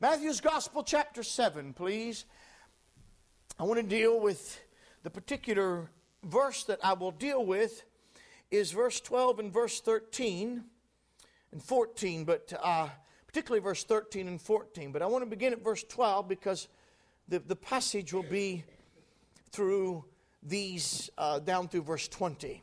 [0.00, 2.24] Matthew's Gospel, chapter 7, please.
[3.58, 4.60] I want to deal with
[5.02, 5.90] the particular
[6.22, 7.82] verse that I will deal with
[8.52, 10.62] is verse 12 and verse 13
[11.50, 12.90] and 14, but uh,
[13.26, 14.92] particularly verse 13 and 14.
[14.92, 16.68] But I want to begin at verse 12 because
[17.26, 18.62] the, the passage will be
[19.50, 20.04] through
[20.44, 22.62] these, uh, down through verse 20.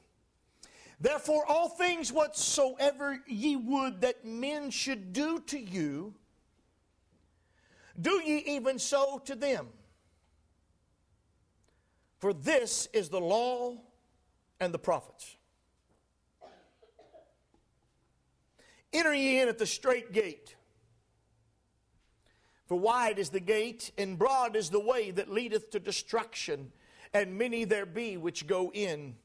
[1.02, 6.14] Therefore, all things whatsoever ye would that men should do to you,
[8.00, 9.68] do ye even so to them.
[12.20, 13.78] For this is the law
[14.60, 15.36] and the prophets.
[18.94, 20.56] Enter ye in at the strait gate.
[22.68, 26.72] For wide is the gate, and broad is the way that leadeth to destruction,
[27.14, 29.16] and many there be which go in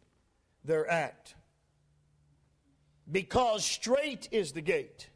[0.65, 1.35] thereat.
[3.11, 5.09] Because strait is the gate,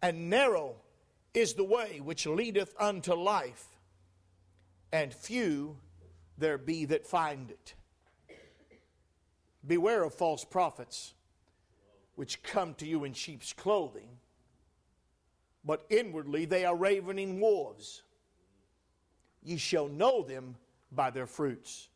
[0.00, 0.76] and narrow
[1.34, 3.66] is the way which leadeth unto life,
[4.92, 5.76] and few
[6.38, 7.74] there be that find it.
[9.66, 11.14] Beware of false prophets,
[12.16, 14.08] which come to you in sheep's clothing,
[15.64, 18.02] but inwardly they are ravening wolves.
[19.42, 20.56] Ye shall know them
[20.90, 21.88] by their fruits.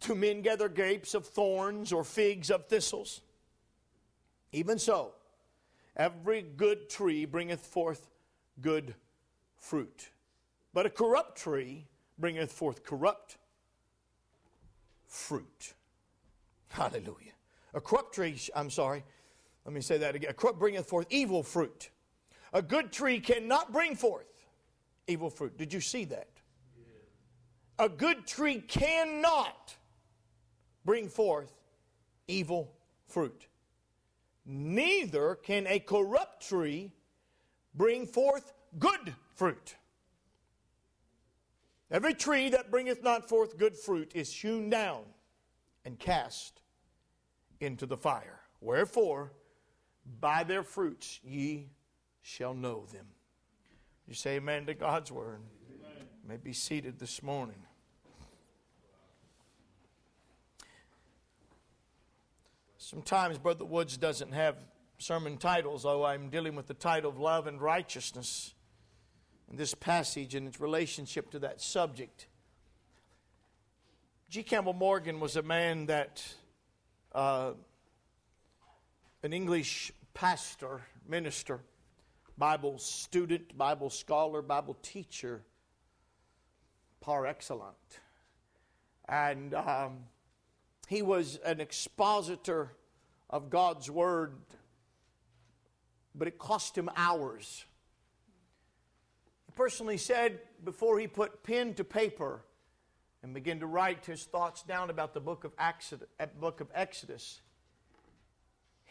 [0.00, 3.20] Do men gather grapes of thorns or figs of thistles?
[4.52, 5.12] Even so,
[5.96, 8.08] every good tree bringeth forth
[8.60, 8.94] good
[9.58, 10.10] fruit.
[10.72, 11.86] But a corrupt tree
[12.18, 13.38] bringeth forth corrupt
[15.06, 15.74] fruit.
[16.68, 17.32] Hallelujah.
[17.74, 19.04] A corrupt tree, I'm sorry,
[19.64, 20.30] let me say that again.
[20.30, 21.90] A corrupt bringeth forth evil fruit.
[22.52, 24.26] A good tree cannot bring forth
[25.06, 25.56] evil fruit.
[25.56, 26.28] Did you see that?
[27.78, 29.76] A good tree cannot
[30.84, 31.52] bring forth
[32.28, 32.72] evil
[33.06, 33.46] fruit.
[34.52, 36.90] Neither can a corrupt tree
[37.72, 39.76] bring forth good fruit.
[41.88, 45.02] Every tree that bringeth not forth good fruit is hewn down
[45.84, 46.62] and cast
[47.60, 48.40] into the fire.
[48.60, 49.30] Wherefore,
[50.20, 51.68] by their fruits ye
[52.20, 53.06] shall know them.
[54.08, 55.42] You say amen to God's word.
[55.68, 56.08] Amen.
[56.24, 57.62] You may be seated this morning.
[62.90, 64.56] Sometimes Brother Woods doesn't have
[64.98, 68.52] sermon titles, though I'm dealing with the title of Love and Righteousness
[69.48, 72.26] in this passage and its relationship to that subject.
[74.28, 74.42] G.
[74.42, 76.20] Campbell Morgan was a man that,
[77.14, 77.52] uh,
[79.22, 81.60] an English pastor, minister,
[82.36, 85.42] Bible student, Bible scholar, Bible teacher,
[87.00, 88.00] par excellence.
[89.08, 89.98] And um,
[90.88, 92.72] he was an expositor
[93.30, 94.34] of God's Word,
[96.14, 97.64] but it cost him hours
[99.50, 102.44] he personally said before he put pen to paper
[103.20, 106.68] and began to write his thoughts down about the book of Exodus, uh, book of
[106.72, 107.40] Exodus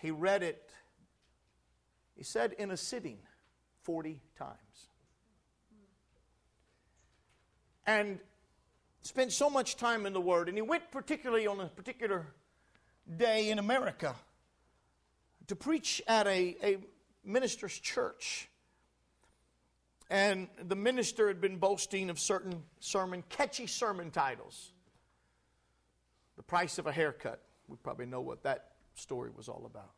[0.01, 0.69] he read it,
[2.15, 3.19] he said, in a sitting
[3.83, 4.89] 40 times.
[7.85, 8.19] And
[9.01, 10.47] spent so much time in the Word.
[10.47, 12.27] And he went particularly on a particular
[13.17, 14.15] day in America
[15.49, 16.77] to preach at a, a
[17.25, 18.47] minister's church.
[20.11, 24.71] And the minister had been boasting of certain sermon, catchy sermon titles.
[26.37, 27.41] The price of a haircut.
[27.67, 29.91] We probably know what that story was all about.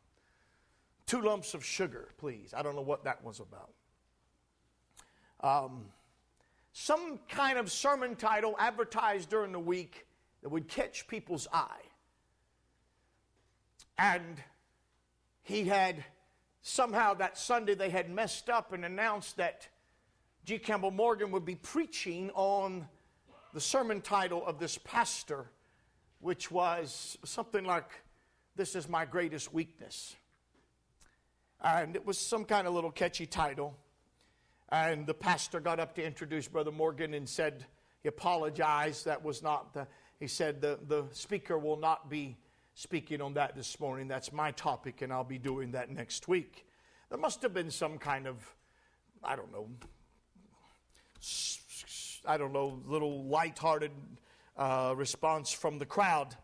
[1.06, 2.54] Two lumps of sugar, please.
[2.56, 3.72] I don't know what that was about.
[5.40, 5.84] Um,
[6.72, 10.06] some kind of sermon title advertised during the week
[10.42, 11.82] that would catch people's eye.
[13.98, 14.42] And
[15.42, 16.04] he had
[16.62, 19.68] somehow that Sunday they had messed up and announced that
[20.44, 20.58] G.
[20.58, 22.88] Campbell Morgan would be preaching on
[23.52, 25.46] the sermon title of this pastor,
[26.20, 27.90] which was something like,
[28.56, 30.16] This is My Greatest Weakness.
[31.60, 33.76] And it was some kind of little catchy title.
[34.70, 37.66] And the pastor got up to introduce Brother Morgan and said,
[38.02, 39.04] He apologized.
[39.04, 39.86] That was not the,
[40.18, 42.36] he said, the, the speaker will not be
[42.74, 44.08] speaking on that this morning.
[44.08, 46.66] That's my topic, and I'll be doing that next week.
[47.08, 48.54] There must have been some kind of,
[49.22, 49.68] I don't know,
[52.26, 53.92] I don't know, little light-hearted
[54.56, 56.36] uh, response from the crowd.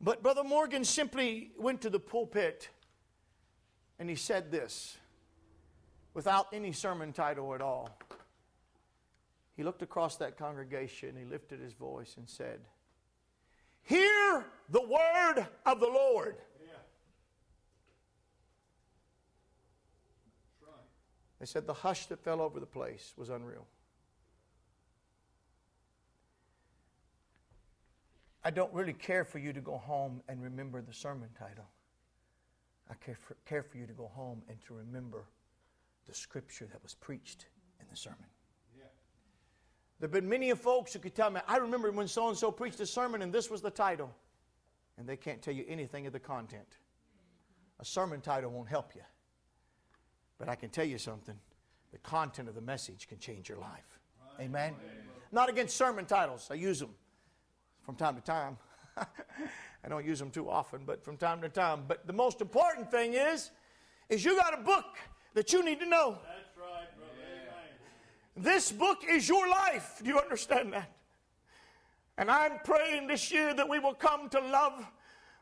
[0.00, 2.68] But Brother Morgan simply went to the pulpit
[3.98, 4.96] and he said this
[6.12, 7.96] without any sermon title at all.
[9.56, 12.60] He looked across that congregation, he lifted his voice and said,
[13.84, 16.36] Hear the word of the Lord.
[21.38, 23.66] They said the hush that fell over the place was unreal.
[28.44, 31.68] I don't really care for you to go home and remember the sermon title.
[32.88, 35.24] I care for, care for you to go home and to remember
[36.06, 37.46] the scripture that was preached
[37.80, 38.18] in the sermon.
[40.02, 42.50] There have been many folks who could tell me, I remember when so and so
[42.50, 44.12] preached a sermon and this was the title.
[44.98, 46.66] And they can't tell you anything of the content.
[47.78, 49.02] A sermon title won't help you.
[50.38, 51.36] But I can tell you something
[51.92, 54.00] the content of the message can change your life.
[54.40, 54.74] Amen?
[54.74, 54.74] Amen?
[55.30, 56.96] Not against sermon titles, I use them
[57.82, 58.58] from time to time.
[58.96, 61.84] I don't use them too often, but from time to time.
[61.86, 63.52] But the most important thing is,
[64.08, 64.98] is you got a book
[65.34, 66.18] that you need to know.
[66.24, 67.12] That's right, brother.
[67.20, 67.52] Yeah.
[68.36, 70.00] This book is your life.
[70.02, 70.90] Do you understand that?
[72.18, 74.86] And I'm praying this year that we will come to love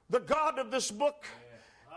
[0.09, 1.27] the God of this book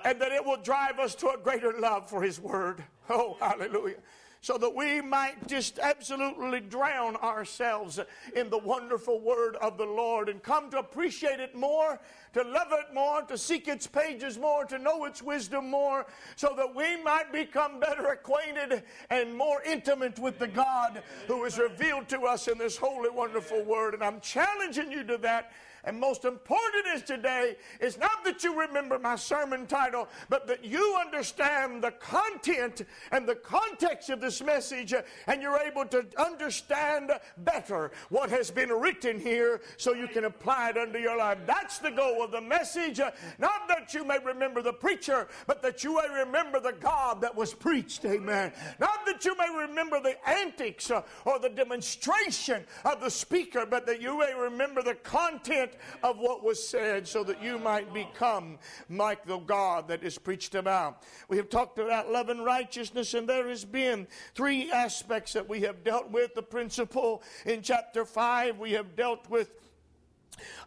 [0.05, 2.83] and that it will drive us to a greater love for His Word.
[3.09, 3.97] Oh, hallelujah
[4.43, 7.97] so that we might just absolutely drown ourselves
[8.35, 11.97] in the wonderful word of the Lord and come to appreciate it more,
[12.33, 16.05] to love it more, to seek its pages more, to know its wisdom more,
[16.35, 21.57] so that we might become better acquainted and more intimate with the God who is
[21.57, 23.93] revealed to us in this holy, wonderful word.
[23.93, 25.53] And I'm challenging you to that
[25.83, 30.63] and most important is today is not that you remember my sermon title, but that
[30.63, 34.93] you understand the content and the context of this message
[35.27, 40.69] and you're able to understand better what has been written here so you can apply
[40.69, 41.39] it unto your life.
[41.45, 42.99] That's the goal of the message.
[43.37, 47.35] Not that you may remember the preacher, but that you may remember the God that
[47.35, 48.05] was preached.
[48.05, 48.53] Amen.
[48.79, 53.85] Not that you may remember the antics uh, or the demonstration of the speaker, but
[53.85, 58.57] that you may remember the content of what was said so that you might become
[58.89, 61.03] like the God that is preached about.
[61.29, 65.61] We have talked about love and righteousness, and there has been three aspects that we
[65.61, 66.35] have dealt with.
[66.35, 69.51] The principle in chapter 5, we have dealt with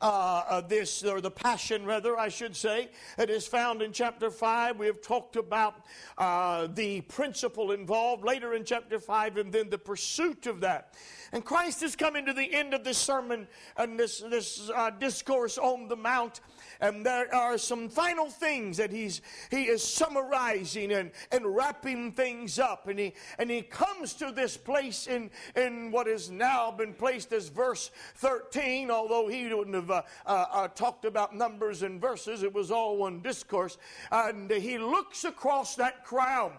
[0.00, 4.30] uh, uh, this, or the passion rather, I should say, it is found in chapter
[4.30, 4.78] 5.
[4.78, 5.86] We have talked about
[6.18, 10.94] uh, the principle involved later in chapter 5 and then the pursuit of that.
[11.32, 15.58] And Christ is coming to the end of this sermon and this, this uh, discourse
[15.58, 16.40] on the Mount.
[16.80, 22.58] And there are some final things that he's, he is summarizing and, and wrapping things
[22.58, 22.88] up.
[22.88, 27.32] And he, and he comes to this place in, in what has now been placed
[27.32, 32.42] as verse 13, although he wouldn't have uh, uh, uh, talked about numbers and verses,
[32.42, 33.78] it was all one discourse.
[34.10, 36.52] And he looks across that crowd.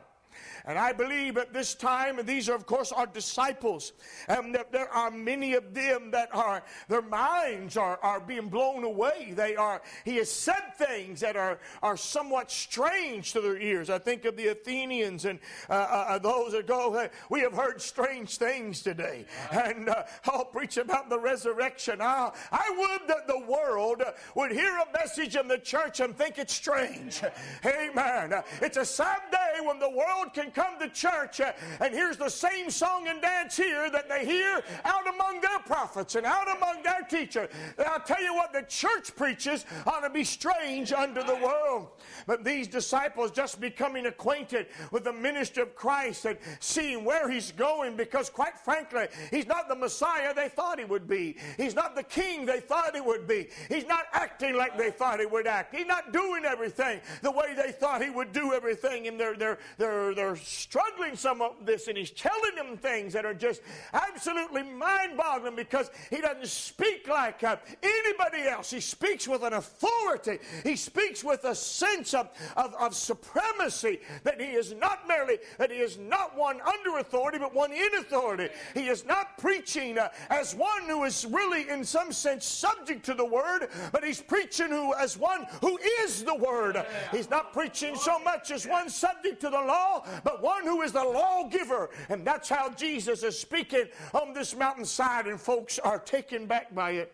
[0.67, 3.93] And I believe at this time, and these are, of course, our disciples,
[4.27, 8.83] and that there are many of them that are, their minds are, are being blown
[8.83, 9.31] away.
[9.33, 13.89] They are, he has said things that are, are somewhat strange to their ears.
[13.89, 17.81] I think of the Athenians and uh, uh, uh those that go, we have heard
[17.81, 19.25] strange things today.
[19.51, 22.01] And uh, I'll preach about the resurrection.
[22.01, 24.03] I, I would that the world
[24.35, 27.21] would hear a message in the church and think it's strange.
[27.65, 28.33] Amen.
[28.61, 31.51] It's a sad day when the world can come to church uh,
[31.81, 36.15] and here's the same song and dance here that they hear out among their prophets
[36.15, 37.47] and out among their teachers.
[37.85, 41.89] I'll tell you what, the church preaches ought to be strange unto the world.
[42.25, 47.51] But these disciples just becoming acquainted with the ministry of Christ and seeing where he's
[47.51, 51.37] going because, quite frankly, he's not the Messiah they thought he would be.
[51.57, 53.49] He's not the king they thought he would be.
[53.69, 55.75] He's not acting like they thought he would act.
[55.75, 59.07] He's not doing everything the way they thought he would do everything.
[59.07, 63.25] And they're, they're, they're, they're struggling some of this, and he's telling them things that
[63.25, 63.61] are just
[63.93, 68.71] absolutely mind boggling because he doesn't speak like uh, anybody else.
[68.71, 74.39] He speaks with an authority, he speaks with a sense of, of, of supremacy that
[74.39, 78.49] he is not merely, that he is not one under authority, but one in authority.
[78.73, 83.13] He is not preaching uh, as one who is really, in some sense, subject to
[83.13, 86.83] the word, but he's preaching who, as one who is the word.
[87.11, 90.91] He's not preaching so much as one subject to the law, but one who is
[90.91, 91.89] the lawgiver.
[92.09, 96.91] And that's how Jesus is speaking on this mountainside, and folks are taken back by
[96.91, 97.13] it.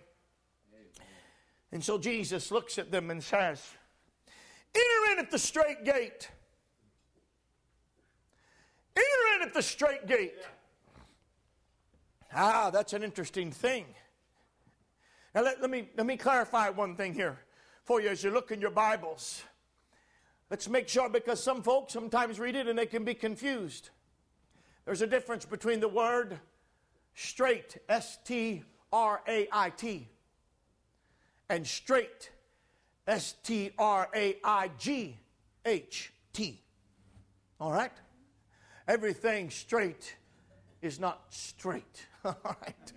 [1.71, 3.61] And so Jesus looks at them and says,
[4.75, 6.29] Enter in at the strait gate.
[8.95, 10.35] Enter in at the strait gate.
[12.35, 13.85] Ah, that's an interesting thing.
[15.35, 17.39] Now, let, let, me, let me clarify one thing here
[17.83, 19.43] for you as you look in your Bibles.
[20.49, 23.89] Let's make sure because some folks sometimes read it and they can be confused.
[24.85, 26.39] There's a difference between the word
[27.15, 30.07] strait, S T R A I T,
[31.49, 32.31] and straight,
[33.07, 35.17] S T R A I G
[35.65, 36.61] H T.
[37.59, 37.91] All right?
[38.87, 40.15] Everything straight
[40.81, 42.05] is not straight.
[42.25, 42.93] All right.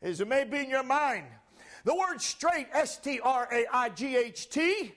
[0.00, 1.26] As it may be in your mind,
[1.84, 4.92] the word straight, S T R A I G H T,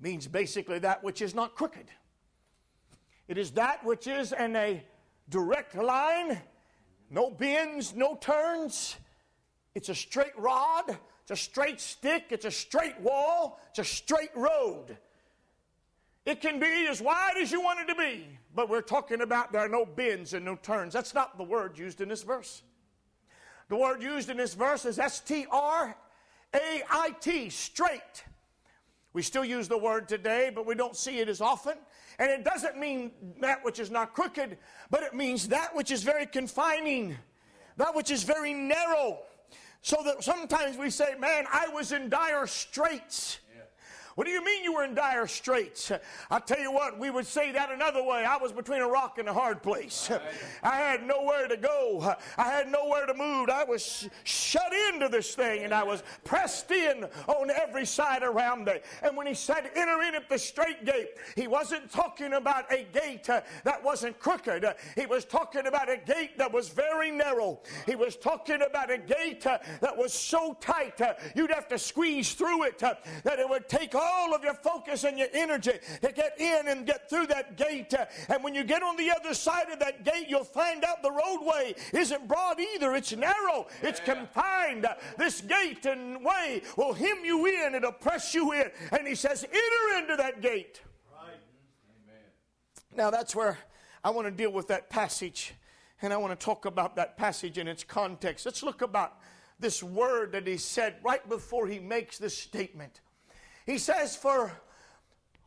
[0.00, 1.86] means basically that which is not crooked.
[3.28, 4.82] It is that which is in a
[5.28, 6.40] direct line,
[7.10, 8.96] no bends, no turns.
[9.74, 14.34] It's a straight rod, it's a straight stick, it's a straight wall, it's a straight
[14.34, 14.96] road.
[16.26, 19.52] It can be as wide as you want it to be, but we're talking about
[19.52, 20.92] there are no bends and no turns.
[20.92, 22.62] That's not the word used in this verse.
[23.68, 25.96] The word used in this verse is S T R
[26.54, 28.24] A I T, straight.
[29.12, 31.74] We still use the word today, but we don't see it as often.
[32.18, 34.56] And it doesn't mean that which is not crooked,
[34.88, 37.16] but it means that which is very confining,
[37.76, 39.18] that which is very narrow.
[39.82, 43.40] So that sometimes we say, Man, I was in dire straits.
[44.16, 45.92] What do you mean you were in dire straits?
[46.30, 48.24] I tell you what, we would say that another way.
[48.24, 50.10] I was between a rock and a hard place.
[50.62, 52.14] I had nowhere to go.
[52.36, 53.48] I had nowhere to move.
[53.48, 58.64] I was shut into this thing and I was pressed in on every side around
[58.64, 58.80] me.
[59.02, 62.86] And when he said, enter in at the strait gate, he wasn't talking about a
[62.92, 64.64] gate uh, that wasn't crooked.
[64.64, 67.60] Uh, he was talking about a gate that was very narrow.
[67.86, 71.00] He was talking about a gate uh, that was so tight
[71.34, 75.04] you'd have to squeeze through it that it would take all all of your focus
[75.04, 77.92] and your energy to get in and get through that gate.
[77.94, 81.02] Uh, and when you get on the other side of that gate, you'll find out
[81.02, 82.94] the roadway isn't broad either.
[82.94, 84.86] It's narrow, it's confined.
[85.18, 88.70] This gate and way will hem you in, it'll press you in.
[88.92, 90.80] And he says, enter into that gate.
[91.12, 91.34] Right.
[92.06, 92.24] Amen.
[92.96, 93.58] Now that's where
[94.02, 95.54] I want to deal with that passage.
[96.02, 98.46] And I want to talk about that passage in its context.
[98.46, 99.18] Let's look about
[99.58, 103.02] this word that he said right before he makes this statement.
[103.70, 104.50] He says, For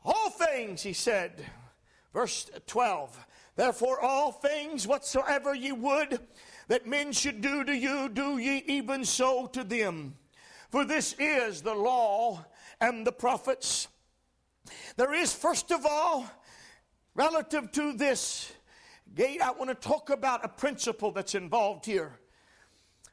[0.05, 1.45] all things, he said,
[2.13, 3.19] verse 12,
[3.57, 6.21] therefore all things whatsoever ye would
[6.69, 10.15] that men should do to you, do ye even so to them.
[10.69, 12.45] For this is the law
[12.79, 13.89] and the prophets.
[14.95, 16.25] There is, first of all,
[17.15, 18.53] relative to this
[19.15, 22.17] gate, I want to talk about a principle that's involved here.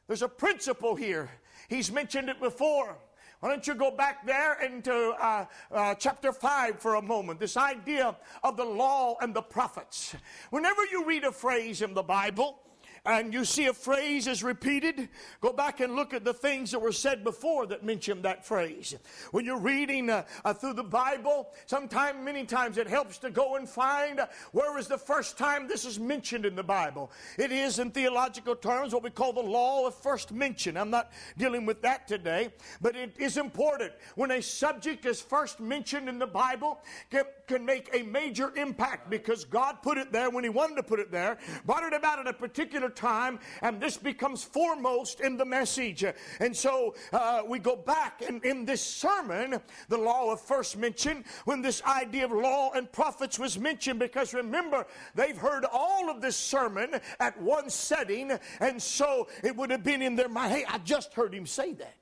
[0.07, 1.29] There's a principle here.
[1.67, 2.95] He's mentioned it before.
[3.41, 7.39] Why don't you go back there into uh, uh, chapter 5 for a moment?
[7.39, 10.15] This idea of the law and the prophets.
[10.51, 12.59] Whenever you read a phrase in the Bible,
[13.05, 16.79] and you see a phrase is repeated, go back and look at the things that
[16.79, 18.95] were said before that mention that phrase.
[19.31, 23.55] When you're reading uh, uh, through the Bible, sometimes, many times, it helps to go
[23.55, 27.11] and find uh, where was the first time this is mentioned in the Bible.
[27.37, 30.77] It is, in theological terms, what we call the law of first mention.
[30.77, 33.93] I'm not dealing with that today, but it is important.
[34.15, 36.79] When a subject is first mentioned in the Bible,
[37.09, 40.83] can, can make a major impact because God put it there when He wanted to
[40.83, 45.35] put it there, brought it about at a particular time, and this becomes foremost in
[45.35, 46.05] the message.
[46.39, 51.25] And so uh, we go back, and in this sermon, the law of first mention,
[51.43, 56.21] when this idea of law and prophets was mentioned, because remember, they've heard all of
[56.21, 58.31] this sermon at one setting,
[58.61, 61.73] and so it would have been in their mind, hey, I just heard him say
[61.73, 62.01] that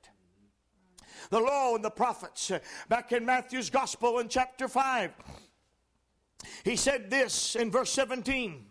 [1.30, 2.50] the law and the prophets.
[2.88, 5.12] Back in Matthew's Gospel in chapter 5,
[6.64, 8.66] he said this in verse 17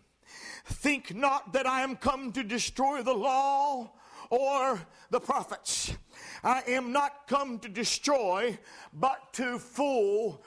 [0.64, 3.92] Think not that I am come to destroy the law
[4.30, 5.92] or the prophets.
[6.44, 8.58] I am not come to destroy,
[8.92, 10.42] but to fulfill.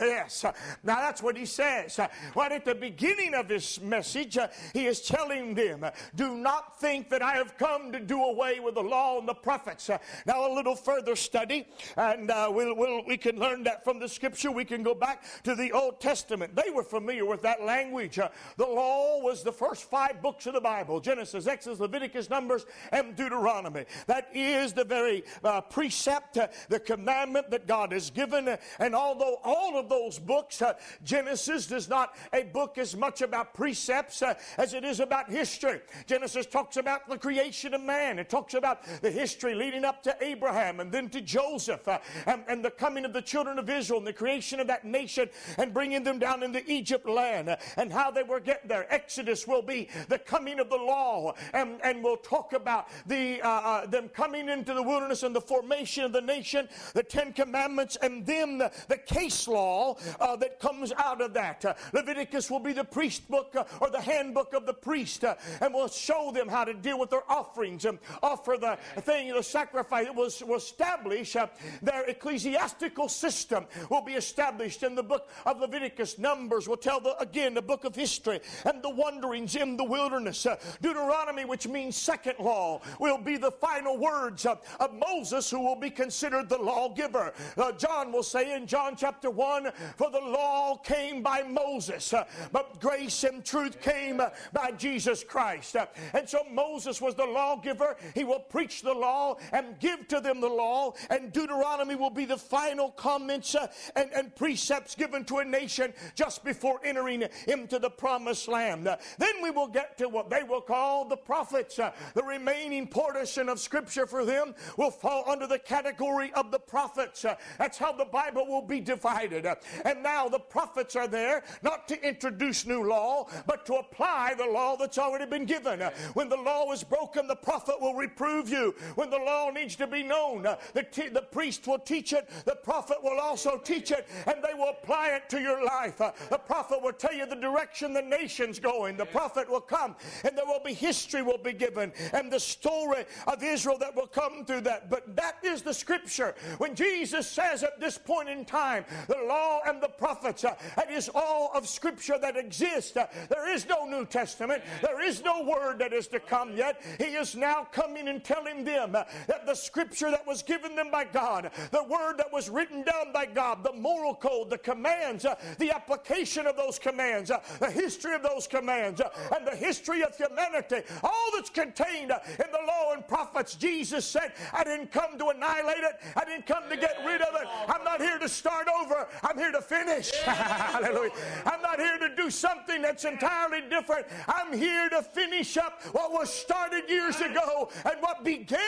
[0.00, 0.44] Yes.
[0.82, 1.98] Now that's what he says.
[2.34, 4.38] Right at the beginning of his message,
[4.72, 8.74] he is telling them, Do not think that I have come to do away with
[8.74, 9.90] the law and the prophets.
[10.26, 11.66] Now, a little further study,
[11.96, 14.50] and uh, we'll, we'll, we can learn that from the scripture.
[14.50, 16.54] We can go back to the Old Testament.
[16.56, 18.16] They were familiar with that language.
[18.16, 23.16] the law was the first five books of the Bible Genesis, Exodus, Leviticus, Numbers, and
[23.16, 23.84] Deuteronomy.
[24.06, 28.56] That is the very uh, precept, uh, the commandment that God has given.
[28.78, 33.52] And although all of those books, uh, Genesis is not a book as much about
[33.52, 35.80] precepts uh, as it is about history.
[36.06, 40.16] Genesis talks about the creation of man, it talks about the history leading up to
[40.20, 43.98] Abraham and then to Joseph uh, and, and, the coming of the children of Israel
[43.98, 45.28] and the creation of that nation
[45.58, 48.86] and bringing them down into Egypt land uh, and how they were getting there.
[48.92, 53.40] Exodus will be the coming of the law, and, and we'll talk about the
[53.88, 58.24] them coming into the wilderness and the formation of the nation, the Ten Commandments, and
[58.24, 61.64] then the, the case law uh, that comes out of that.
[61.64, 65.34] Uh, Leviticus will be the priest book uh, or the handbook of the priest, uh,
[65.62, 69.42] and will show them how to deal with their offerings and offer the thing, the
[69.42, 70.06] sacrifice.
[70.06, 71.46] It was, was establish uh,
[71.80, 76.18] their ecclesiastical system will be established in the book of Leviticus.
[76.18, 80.46] Numbers will tell the, again the book of history and the wanderings in the wilderness.
[80.82, 85.80] Deuteronomy, which means second law, will be the final words of, of Moses, who will
[85.80, 87.32] be considered the lawgiver.
[87.56, 92.12] Uh, John will say in John chapter 1 For the law came by Moses,
[92.52, 94.20] but grace and truth came
[94.52, 95.76] by Jesus Christ.
[96.12, 97.96] And so Moses was the lawgiver.
[98.14, 102.24] He will preach the law and give to them the law, and Deuteronomy will be
[102.24, 103.54] the final comments
[103.96, 108.86] and, and precepts given to a nation just before entering into the promised land.
[108.86, 111.76] Then we will get to what they will call the prophets.
[111.76, 117.24] The remaining portion of Scripture for them will fall under the category of the prophets.
[117.58, 119.46] That's how the Bible will be divided.
[119.46, 124.34] Uh, and now the prophets are there not to introduce new law, but to apply
[124.36, 125.80] the law that's already been given.
[126.14, 128.74] When the law is broken, the prophet will reprove you.
[128.94, 132.56] When the law needs to be known, the, t- the priest will teach it, the
[132.56, 135.98] prophet will also teach it, and they will apply it to your life.
[135.98, 138.96] The prophet will tell you the direction the nation's going.
[138.96, 143.04] The prophet will come, and there will be history will be given, and the story
[143.26, 144.90] of Israel that will come through that.
[144.90, 146.34] But that is the scripture.
[146.58, 148.61] When Jesus says at this point in time,
[149.08, 152.96] the law and the prophets, uh, that is all of scripture that exists.
[152.96, 154.62] Uh, there is no New Testament.
[154.80, 156.82] There is no word that is to come yet.
[156.98, 160.90] He is now coming and telling them uh, that the scripture that was given them
[160.90, 165.24] by God, the word that was written down by God, the moral code, the commands,
[165.24, 169.56] uh, the application of those commands, uh, the history of those commands, uh, and the
[169.56, 173.54] history of humanity, all that's contained in the law and prophets.
[173.54, 177.34] Jesus said, I didn't come to annihilate it, I didn't come to get rid of
[177.40, 177.48] it.
[177.68, 180.10] I'm not here to start over, I'm here to finish.
[180.24, 181.10] Hallelujah.
[181.46, 184.06] I'm not here to do something that's entirely different.
[184.28, 188.58] I'm here to finish up what was started years ago and what began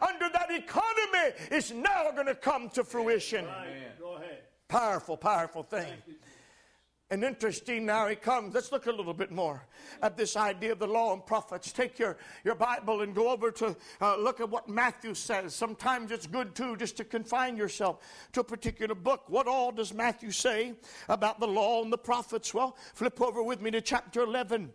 [0.00, 3.46] under that economy is now going to come to fruition.
[4.68, 5.92] Powerful, powerful thing.
[7.10, 8.54] And interesting now he comes.
[8.54, 9.62] Let's look a little bit more
[10.02, 11.72] at this idea of the law and prophets.
[11.72, 15.54] Take your, your Bible and go over to uh, look at what Matthew says.
[15.54, 18.00] Sometimes it's good too just to confine yourself
[18.32, 19.24] to a particular book.
[19.28, 20.74] What all does Matthew say
[21.08, 22.52] about the law and the prophets?
[22.52, 24.70] Well, flip over with me to chapter 11.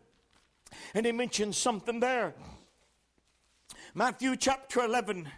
[0.95, 2.33] And he mentions something there.
[3.93, 5.29] Matthew chapter 11,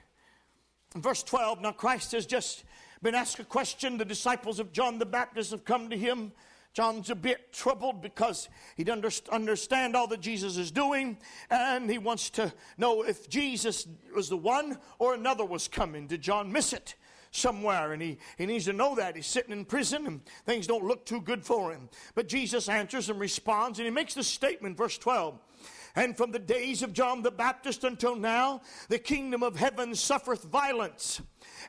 [0.96, 1.60] verse 12.
[1.60, 2.64] Now, Christ has just
[3.02, 3.98] been asked a question.
[3.98, 6.32] The disciples of John the Baptist have come to him.
[6.76, 11.18] John's a bit troubled because he doesn't understand all that Jesus is doing,
[11.50, 16.06] and he wants to know if Jesus was the one or another was coming.
[16.06, 16.96] Did John miss it?
[17.32, 20.86] somewhere and he, he needs to know that he's sitting in prison and things don't
[20.86, 24.78] look too good for him but jesus answers and responds and he makes this statement
[24.78, 25.38] verse 12
[25.96, 30.44] and from the days of John the Baptist until now, the kingdom of heaven suffereth
[30.44, 31.22] violence,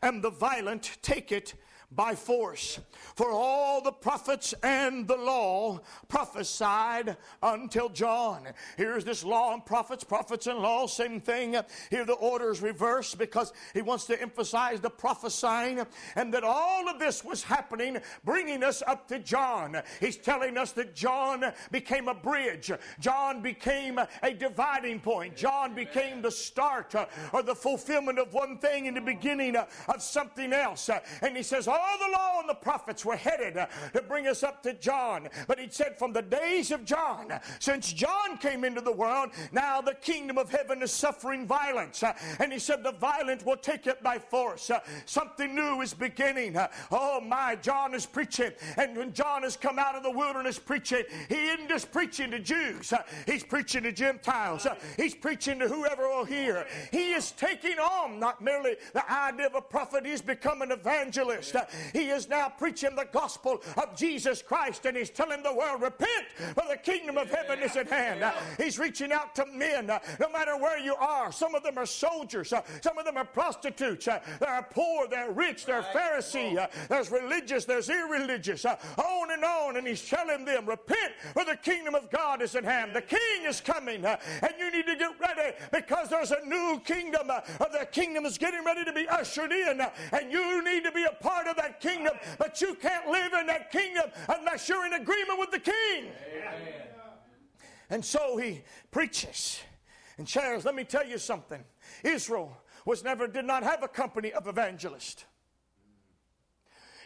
[0.03, 1.55] and the violent take it
[1.93, 2.79] by force.
[3.15, 8.49] For all the prophets and the law prophesied until John.
[8.77, 11.57] Here's this law and prophets, prophets and law, same thing.
[11.91, 16.89] Here the order is reversed because he wants to emphasize the prophesying and that all
[16.89, 19.81] of this was happening, bringing us up to John.
[20.01, 22.71] He's telling us that John became a bridge,
[23.01, 26.95] John became a dividing point, John became the start
[27.33, 30.91] or the fulfillment of one thing in the beginning of something else.
[31.23, 34.43] And he says, all the law and the prophets were headed uh, to bring us
[34.43, 35.29] up to John.
[35.47, 39.81] But he said, from the days of John, since John came into the world, now
[39.81, 42.03] the kingdom of heaven is suffering violence.
[42.03, 44.71] Uh, and he said, the violent will take it by force.
[44.71, 46.57] Uh, something new is beginning.
[46.91, 48.53] Oh my, John is preaching.
[48.77, 52.39] And when John has come out of the wilderness preaching, he isn't just preaching to
[52.39, 52.93] Jews,
[53.27, 56.67] he's preaching to Gentiles, he's preaching to whoever will hear.
[56.91, 61.57] He is taking on not merely the idea of a prophet, he's become an evangelist.
[61.93, 66.27] He is now preaching the gospel of Jesus Christ and he's telling the world, repent,
[66.55, 68.25] for the kingdom of heaven is at hand.
[68.59, 71.33] He's reaching out to men, no matter where you are.
[71.33, 75.83] Some of them are soldiers, some of them are prostitutes, they're poor, they're rich, they're
[75.83, 79.77] Pharisee, there's religious, there's irreligious, on and on.
[79.77, 82.95] And he's telling them, repent, for the kingdom of God is at hand.
[82.95, 84.19] The king is coming, and
[84.59, 87.29] you need to get ready because there's a new kingdom.
[87.29, 89.81] The kingdom is getting ready to be ushered in,
[90.13, 93.47] and you need to be a part of that kingdom, but you can't live in
[93.47, 96.11] that kingdom unless you're in agreement with the king.
[96.39, 96.87] Amen.
[97.91, 99.61] And so he preaches
[100.19, 100.65] and shares.
[100.65, 101.63] Let me tell you something
[102.03, 105.25] Israel was never did not have a company of evangelists.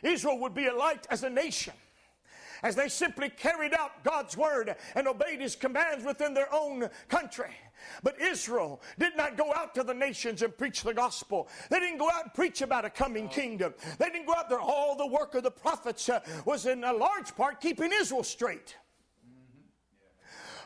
[0.02, 1.74] Israel would be a light as a nation
[2.62, 7.54] as they simply carried out God's word and obeyed his commands within their own country.
[8.02, 11.48] But Israel did not go out to the nations and preach the gospel.
[11.70, 13.74] They didn't go out and preach about a coming kingdom.
[13.98, 14.60] They didn't go out there.
[14.60, 18.76] All the work of the prophets uh, was in a large part keeping Israel straight.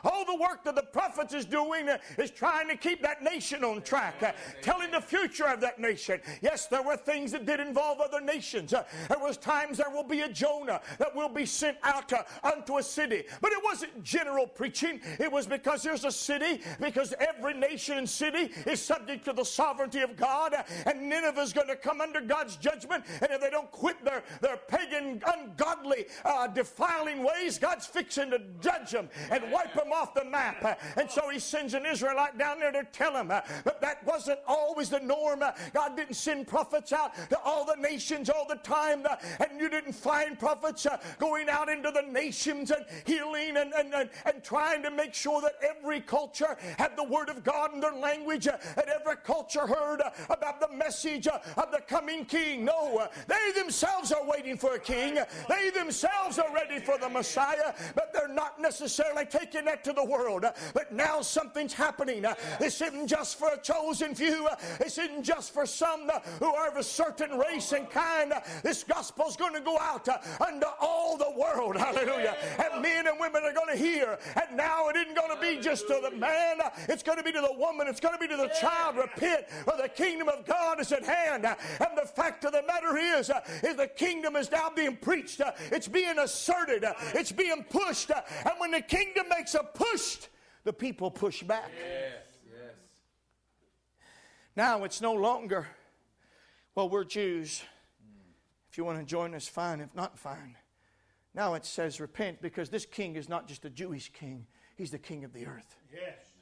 [0.05, 3.63] All the work that the prophets is doing uh, is trying to keep that nation
[3.63, 6.21] on track, uh, telling the future of that nation.
[6.41, 8.73] Yes, there were things that did involve other nations.
[8.73, 12.13] Uh, there was times there will be a Jonah that will be sent out
[12.43, 13.23] unto a city.
[13.41, 15.01] But it wasn't general preaching.
[15.19, 19.43] It was because there's a city, because every nation and city is subject to the
[19.43, 20.53] sovereignty of God,
[20.85, 23.03] and Nineveh is going to come under God's judgment.
[23.21, 28.41] And if they don't quit their, their pagan, ungodly, uh, defiling ways, God's fixing to
[28.61, 30.79] judge them and wipe them off the map.
[30.97, 33.31] And so he sends an Israelite down there to tell him.
[33.31, 35.41] Uh, but that wasn't always the norm.
[35.41, 39.05] Uh, God didn't send prophets out to all the nations all the time.
[39.09, 40.85] Uh, and you didn't find prophets
[41.19, 45.41] going out into the nations and healing and, and, and, and trying to make sure
[45.41, 50.01] that every culture had the word of God in their language and every culture heard
[50.29, 52.65] about the message of the coming king.
[52.65, 55.19] No, they themselves are waiting for a king.
[55.47, 60.45] They themselves are ready for the Messiah, but they're not necessarily taking to the world.
[60.73, 62.25] But now something's happening.
[62.59, 64.47] This isn't just for a chosen few.
[64.79, 66.09] This isn't just for some
[66.39, 68.33] who are of a certain race and kind.
[68.63, 71.77] This gospel's going to go out unto all the world.
[71.77, 72.35] Hallelujah.
[72.63, 74.17] And men and women are going to hear.
[74.35, 76.59] And now it isn't going to be just to the man.
[76.87, 77.87] It's going to be to the woman.
[77.87, 78.97] It's going to be to the child.
[78.97, 81.45] Repent, for the kingdom of God is at hand.
[81.45, 83.31] And the fact of the matter is,
[83.63, 85.41] is the kingdom is now being preached.
[85.71, 86.85] It's being asserted.
[87.13, 88.11] It's being pushed.
[88.11, 90.29] And when the kingdom makes a pushed,
[90.63, 91.71] the people push back.
[91.77, 92.75] Yes, yes.
[94.55, 95.67] Now it's no longer,
[96.75, 97.63] well, we're Jews.
[98.69, 99.79] If you want to join us, fine.
[99.79, 100.57] If not, fine.
[101.33, 104.99] Now it says repent because this king is not just a Jewish king, he's the
[104.99, 105.75] king of the earth.
[105.93, 106.33] Yes.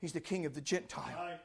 [0.00, 1.38] He's the king of the Gentile.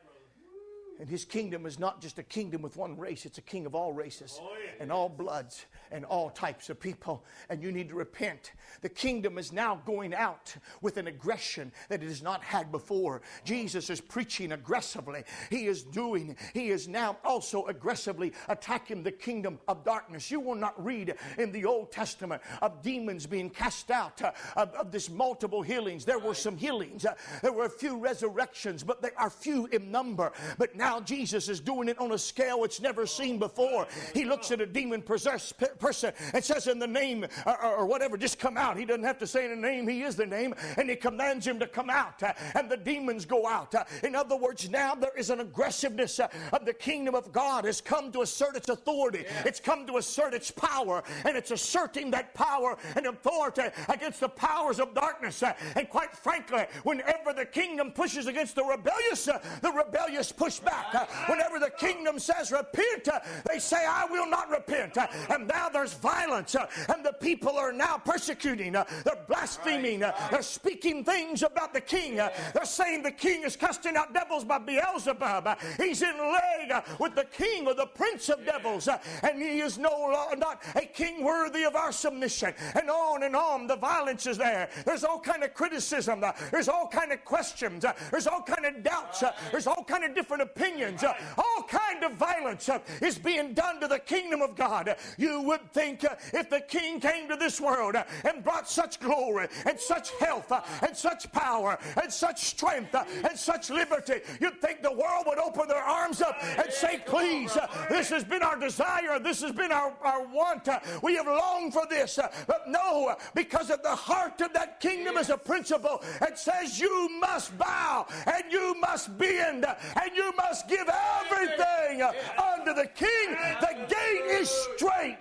[0.99, 3.73] And his kingdom is not just a kingdom with one race, it's a king of
[3.73, 4.71] all races oh, yeah.
[4.79, 7.23] and all bloods and all types of people.
[7.49, 8.51] And you need to repent.
[8.81, 13.23] The kingdom is now going out with an aggression that it has not had before.
[13.43, 15.23] Jesus is preaching aggressively.
[15.49, 20.29] He is doing, he is now also aggressively attacking the kingdom of darkness.
[20.29, 24.69] You will not read in the Old Testament of demons being cast out, uh, of,
[24.75, 26.05] of this multiple healings.
[26.05, 29.89] There were some healings, uh, there were a few resurrections, but they are few in
[29.91, 30.31] number.
[30.57, 33.87] But now Jesus is doing it on a scale it's never seen before.
[34.13, 38.17] He looks at a demon possessed person and says, In the name or, or, whatever,
[38.17, 38.77] just come out.
[38.77, 40.53] He doesn't have to say in the name, He is the name.
[40.77, 42.21] And He commands him to come out.
[42.21, 43.73] Uh, and the demons go out.
[43.75, 47.65] Uh, in other words, now there is an aggressiveness uh, of the kingdom of God
[47.65, 49.23] has come to assert its authority.
[49.25, 49.43] Yeah.
[49.45, 51.03] It's come to assert its power.
[51.25, 55.43] And it's asserting that power and authority against the powers of darkness.
[55.75, 61.09] And quite frankly, whenever the kingdom pushes against the rebellious, the rebellious push back back.
[61.29, 63.09] Whenever the kingdom says repent,
[63.49, 64.97] they say, I will not repent.
[65.29, 71.43] And now there's violence, and the people are now persecuting, they're blaspheming, they're speaking things
[71.43, 72.15] about the king.
[72.15, 75.57] They're saying the king is casting out devils by Beelzebub.
[75.77, 78.87] He's in league with the king or the prince of devils,
[79.23, 82.53] and he is no not a king worthy of our submission.
[82.75, 84.69] And on and on, the violence is there.
[84.85, 86.23] There's all kind of criticism.
[86.51, 87.85] There's all kind of questions.
[88.09, 89.23] There's all kind of doubts.
[89.51, 93.53] There's all kind of different opinions opinions, uh, all kind of violence uh, is being
[93.53, 94.95] done to the kingdom of God.
[95.17, 99.47] You would think uh, if the king came to this world and brought such glory
[99.65, 104.91] and such health and such power and such strength and such liberty, you'd think the
[104.91, 109.19] world would open their arms up and say, please, uh, this has been our desire,
[109.19, 112.17] this has been our, our want, uh, we have longed for this.
[112.17, 116.79] Uh, but no, because of the heart of that kingdom is a principle, it says
[116.79, 122.87] you must bow and you must bend and you must must give everything unto the
[122.95, 123.37] king.
[123.61, 125.17] The gate is straight.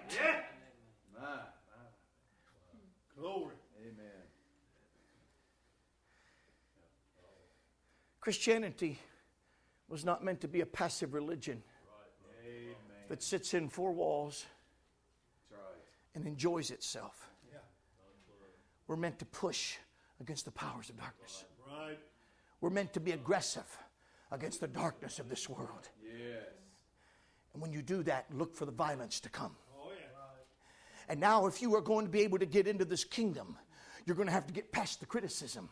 [3.17, 3.55] Glory.
[3.83, 4.23] Amen.
[8.21, 8.99] Christianity
[9.91, 11.63] was not meant to be a passive religion
[13.09, 14.47] that sits in four walls
[16.15, 17.29] and enjoys itself.
[18.87, 19.77] We're meant to push
[20.21, 21.45] against the powers of darkness.
[22.61, 23.65] We're meant to be aggressive
[24.31, 25.89] against the darkness of this world.
[26.03, 26.43] Yes.
[27.53, 29.57] And when you do that, look for the violence to come.
[29.77, 30.07] Oh, yeah.
[31.09, 33.57] And now, if you are going to be able to get into this kingdom,
[34.07, 35.69] you're going to have to get past the criticism.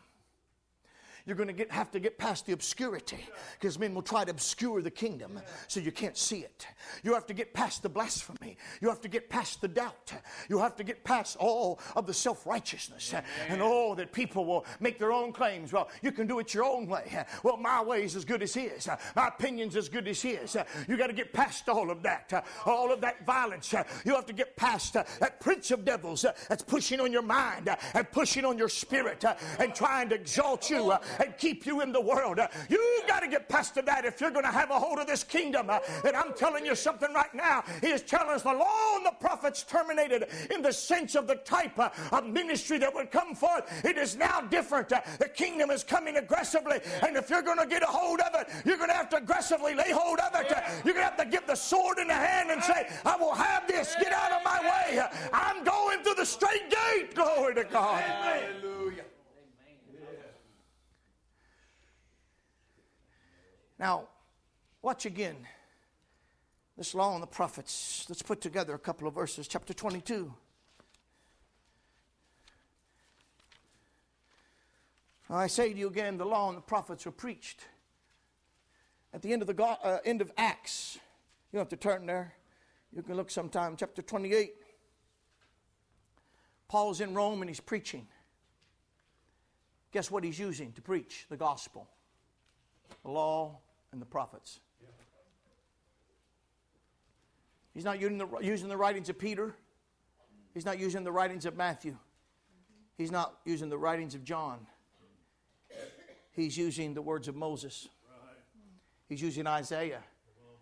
[1.29, 3.23] You're going to get, have to get past the obscurity
[3.59, 6.65] because men will try to obscure the kingdom so you can't see it.
[7.03, 8.57] You have to get past the blasphemy.
[8.81, 10.11] You have to get past the doubt.
[10.49, 13.13] You have to get past all of the self righteousness
[13.47, 15.71] and all that people will make their own claims.
[15.71, 17.23] Well, you can do it your own way.
[17.43, 18.89] Well, my way is as good as his.
[19.15, 20.57] My opinion's as good as his.
[20.87, 23.71] You got to get past all of that, all of that violence.
[24.03, 28.11] You have to get past that prince of devils that's pushing on your mind and
[28.11, 29.23] pushing on your spirit
[29.59, 32.39] and trying to exalt you and keep you in the world.
[32.39, 35.07] Uh, you got to get past that if you're going to have a hold of
[35.07, 35.69] this kingdom.
[35.69, 37.63] Uh, and I'm telling you something right now.
[37.81, 41.35] He is telling us the law and the prophets terminated in the sense of the
[41.35, 43.85] type uh, of ministry that would come forth.
[43.85, 44.89] It is now different.
[44.89, 46.79] The kingdom is coming aggressively.
[47.05, 49.17] And if you're going to get a hold of it, you're going to have to
[49.17, 50.47] aggressively lay hold of it.
[50.83, 53.33] You're going to have to get the sword in the hand and say, I will
[53.33, 53.95] have this.
[53.99, 55.01] Get out of my way.
[55.33, 57.15] I'm going through the strait gate.
[57.15, 58.01] Glory to God.
[58.01, 58.78] Hallelujah.
[63.79, 64.09] Now,
[64.81, 65.37] watch again.
[66.77, 68.05] This law and the prophets.
[68.09, 69.47] Let's put together a couple of verses.
[69.47, 70.33] Chapter 22.
[75.31, 77.61] I say to you again, the law and the prophets were preached.
[79.13, 80.97] At the end of the uh, end of Acts,
[81.51, 82.33] you don't have to turn there.
[82.95, 83.75] You can look sometime.
[83.77, 84.53] Chapter 28.
[86.67, 88.07] Paul's in Rome and he's preaching.
[89.91, 91.87] Guess what he's using to preach the gospel?
[93.03, 93.59] The law
[93.91, 94.59] and the prophets.
[97.73, 99.55] He's not using the, using the writings of Peter.
[100.53, 101.97] He's not using the writings of Matthew.
[102.97, 104.65] He's not using the writings of John.
[106.31, 107.87] He's using the words of Moses.
[109.07, 110.03] He's using Isaiah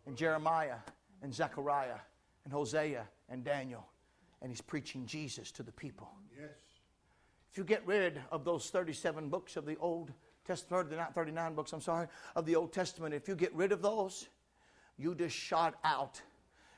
[0.06, 0.78] and Jeremiah
[1.22, 2.00] and Zechariah
[2.46, 3.86] and Hosea and Daniel.
[4.42, 6.10] And he's preaching Jesus to the people.
[6.40, 6.52] Yes.
[7.52, 10.14] If you get rid of those 37 books of the Old
[10.48, 13.82] Testament, not 39 books, I'm sorry, of the Old Testament, if you get rid of
[13.82, 14.28] those,
[14.98, 16.22] you just shot out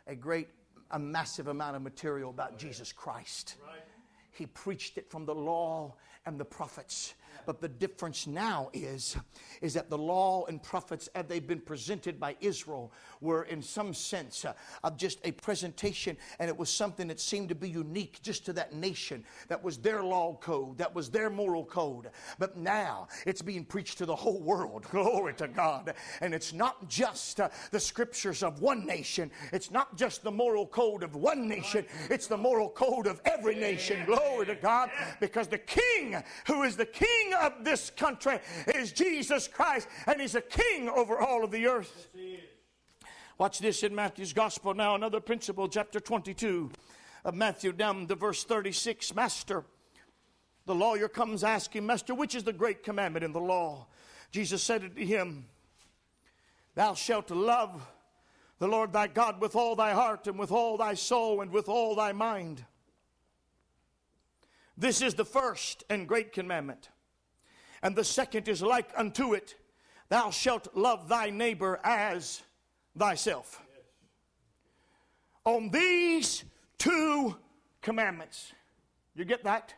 [0.07, 0.49] a great,
[0.91, 3.55] a massive amount of material about oh, Jesus Christ.
[3.65, 3.79] Right.
[4.31, 7.13] He preached it from the law and the prophets.
[7.45, 9.17] But the difference now is,
[9.61, 13.93] is that the law and prophets, as they've been presented by Israel, were in some
[13.93, 18.19] sense uh, of just a presentation, and it was something that seemed to be unique
[18.21, 19.23] just to that nation.
[19.47, 22.09] That was their law code, that was their moral code.
[22.37, 24.85] But now it's being preached to the whole world.
[24.91, 25.93] Glory to God.
[26.21, 30.65] And it's not just uh, the scriptures of one nation, it's not just the moral
[30.65, 34.05] code of one nation, it's the moral code of every nation.
[34.05, 34.89] Glory to God.
[35.19, 38.39] Because the king, who is the king of this country,
[38.75, 42.09] is Jesus Christ, and he's a king over all of the earth.
[43.37, 46.71] Watch this in Matthew's Gospel now, another principle, chapter 22
[47.23, 49.15] of Matthew, down to verse 36.
[49.15, 49.63] Master,
[50.65, 53.87] the lawyer comes asking, Master, which is the great commandment in the law?
[54.31, 55.45] Jesus said to him,
[56.75, 57.81] Thou shalt love
[58.59, 61.69] the Lord thy God with all thy heart and with all thy soul and with
[61.69, 62.65] all thy mind.
[64.77, 66.89] This is the first and great commandment.
[67.81, 69.55] And the second is like unto it
[70.09, 72.41] Thou shalt love thy neighbor as
[72.97, 73.61] thyself.
[75.45, 76.43] On these
[76.77, 77.35] two
[77.81, 78.53] commandments.
[79.15, 79.73] You get that?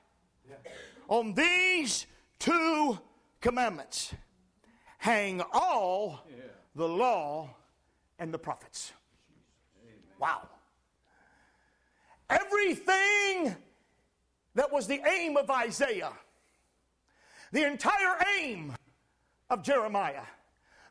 [1.09, 2.07] On these
[2.39, 2.97] two
[3.41, 4.13] commandments
[4.97, 6.25] hang all
[6.75, 7.49] the law
[8.19, 8.93] and the prophets.
[10.19, 10.47] Wow.
[12.29, 13.55] Everything
[14.55, 16.13] that was the aim of Isaiah,
[17.51, 18.73] the entire aim
[19.49, 20.23] of Jeremiah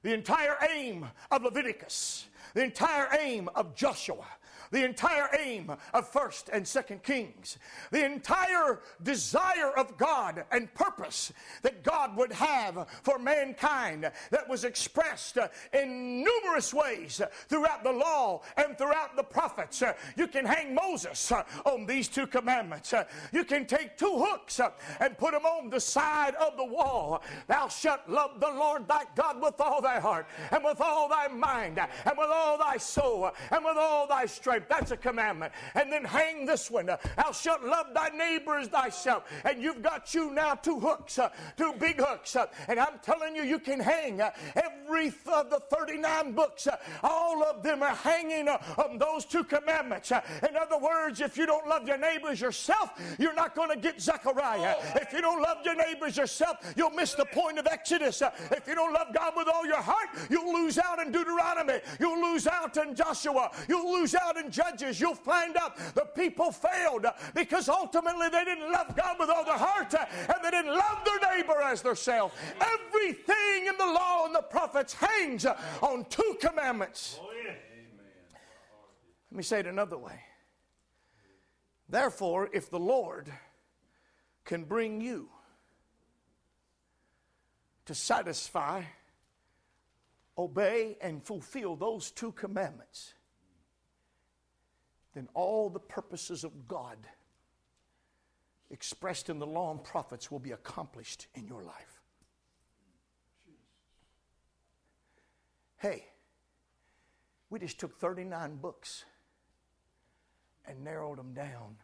[0.03, 4.27] the entire aim of Leviticus, the entire aim of Joshua,
[4.71, 7.59] the entire aim of first and second kings.
[7.91, 14.65] The entire desire of god and purpose that god would have for mankind that was
[14.65, 19.83] expressed uh, in numerous ways throughout the law and throughout the prophets.
[19.83, 22.95] Uh, you can hang moses uh, on these two commandments.
[23.33, 24.61] You can take two hooks
[25.01, 27.23] and put them on the side of the wall.
[27.49, 31.29] Thou shalt love the lord thy god with all thy heart and with all thy
[31.29, 35.53] mind and with all thy soul and with all thy strength that's a commandment.
[35.75, 36.87] And then hang this one.
[36.87, 39.25] Thou shalt love thy neighbor as thyself.
[39.45, 42.37] And you've got you now two hooks, uh, two big hooks.
[42.37, 46.69] Uh, and I'm telling you, you can hang uh, every of the 39 books.
[47.03, 50.11] all of them are hanging on those two commandments.
[50.11, 54.01] in other words, if you don't love your neighbors yourself, you're not going to get
[54.01, 54.77] Zechariah.
[54.97, 58.23] If you don't love your neighbors yourself, you'll miss the point of Exodus.
[58.51, 61.81] if you don't love God with all your heart, you'll lose out in Deuteronomy.
[61.99, 63.51] You'll lose out in Joshua.
[63.69, 68.45] You'll lose out in in Judges, you'll find out the people failed because ultimately they
[68.45, 72.35] didn't love God with all their heart and they didn't love their neighbor as themselves.
[72.61, 75.47] Everything in the law and the prophets hangs
[75.81, 77.21] on two commandments.
[77.23, 77.31] Oh,
[79.31, 80.21] Let me say it another way.
[81.89, 83.33] Therefore, if the Lord
[84.45, 85.29] can bring you
[87.87, 88.83] to satisfy,
[90.39, 93.15] obey, and fulfill those two commandments,
[95.15, 96.97] then all the purposes of God
[98.71, 102.01] expressed in the law and prophets will be accomplished in your life.
[105.79, 106.05] Hey,
[107.49, 109.05] we just took 39 books
[110.67, 111.77] and narrowed them down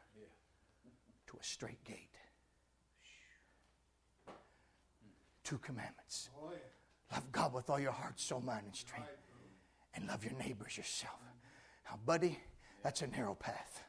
[1.27, 2.11] to a strait gate.
[5.43, 6.31] Two commandments
[7.13, 9.09] love God with all your heart, soul, mind, and strength,
[9.95, 11.19] and love your neighbors yourself.
[11.89, 12.39] Now, buddy,
[12.87, 13.83] that's a narrow path.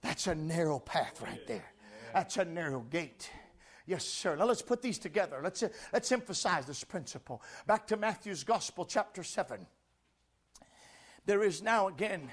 [0.00, 1.70] That's a narrow path right there.
[2.14, 3.28] That's a narrow gate.
[3.84, 4.36] Yes, sir.
[4.36, 5.38] Now let's put these together.
[5.44, 7.42] Let's, uh, let's emphasize this principle.
[7.66, 9.66] Back to Matthew's Gospel, chapter 7.
[11.26, 12.30] There is now again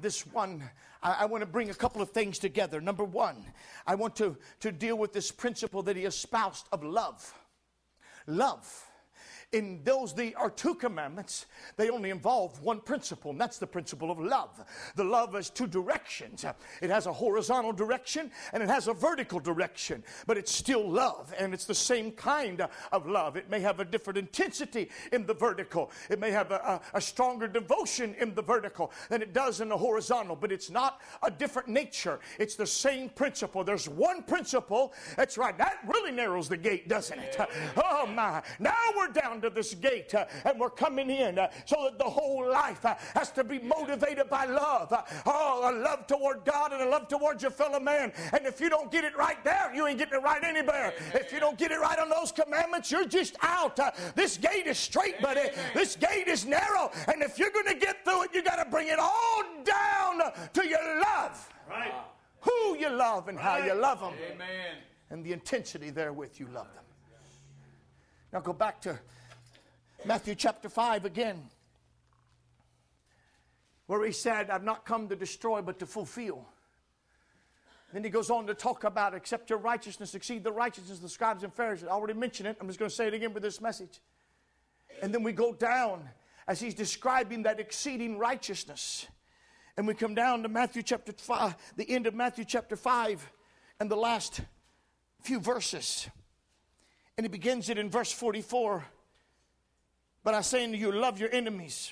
[0.00, 0.68] this one.
[1.04, 2.80] I, I want to bring a couple of things together.
[2.80, 3.36] Number one,
[3.86, 7.32] I want to, to deal with this principle that he espoused of love.
[8.26, 8.87] Love
[9.52, 11.46] in those the are two commandments.
[11.76, 14.62] They only involve one principle and that's the principle of love.
[14.94, 16.44] The love has two directions.
[16.82, 21.32] It has a horizontal direction and it has a vertical direction but it's still love
[21.38, 23.36] and it's the same kind of love.
[23.36, 25.90] It may have a different intensity in the vertical.
[26.10, 29.70] It may have a, a, a stronger devotion in the vertical than it does in
[29.70, 32.20] the horizontal but it's not a different nature.
[32.38, 33.64] It's the same principle.
[33.64, 34.92] There's one principle.
[35.16, 35.56] That's right.
[35.56, 37.36] That really narrows the gate doesn't it?
[37.78, 38.42] Oh my.
[38.58, 42.04] Now we're down to this gate uh, and we're coming in uh, so that the
[42.04, 44.92] whole life uh, has to be motivated by love.
[45.26, 48.12] Oh, a love toward God and a love toward your fellow man.
[48.32, 50.94] And if you don't get it right there, you ain't getting it right anywhere.
[51.14, 53.78] If you don't get it right on those commandments, you're just out.
[54.14, 55.48] This gate is strait, buddy.
[55.74, 56.90] This gate is narrow.
[57.12, 60.32] And if you're going to get through it, you got to bring it all down
[60.52, 61.48] to your love.
[61.68, 61.92] Right.
[62.40, 64.14] Who you love and how you love them.
[64.32, 64.76] Amen.
[65.10, 66.84] And the intensity therewith you love them.
[68.32, 68.98] Now go back to
[70.04, 71.42] Matthew chapter 5 again,
[73.86, 76.46] where he said, I've not come to destroy, but to fulfill.
[77.92, 81.08] Then he goes on to talk about, except your righteousness exceed the righteousness of the
[81.08, 81.88] scribes and Pharisees.
[81.88, 82.56] I already mentioned it.
[82.60, 84.00] I'm just going to say it again with this message.
[85.02, 86.08] And then we go down
[86.46, 89.06] as he's describing that exceeding righteousness.
[89.76, 93.30] And we come down to Matthew chapter 5, the end of Matthew chapter 5,
[93.80, 94.40] and the last
[95.22, 96.08] few verses.
[97.16, 98.84] And he begins it in verse 44.
[100.28, 101.90] But I say unto you, love your enemies.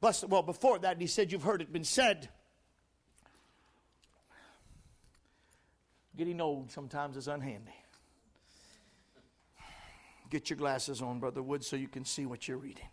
[0.00, 2.28] Blessed, well, before that, he said, You've heard it been said.
[6.16, 7.70] Getting old sometimes is unhandy.
[10.28, 12.88] Get your glasses on, Brother Wood, so you can see what you're reading.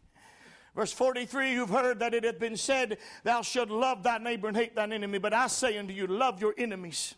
[0.75, 4.55] Verse 43 You've heard that it hath been said, Thou shalt love thy neighbor and
[4.55, 5.17] hate thine enemy.
[5.17, 7.15] But I say unto you, love your enemies.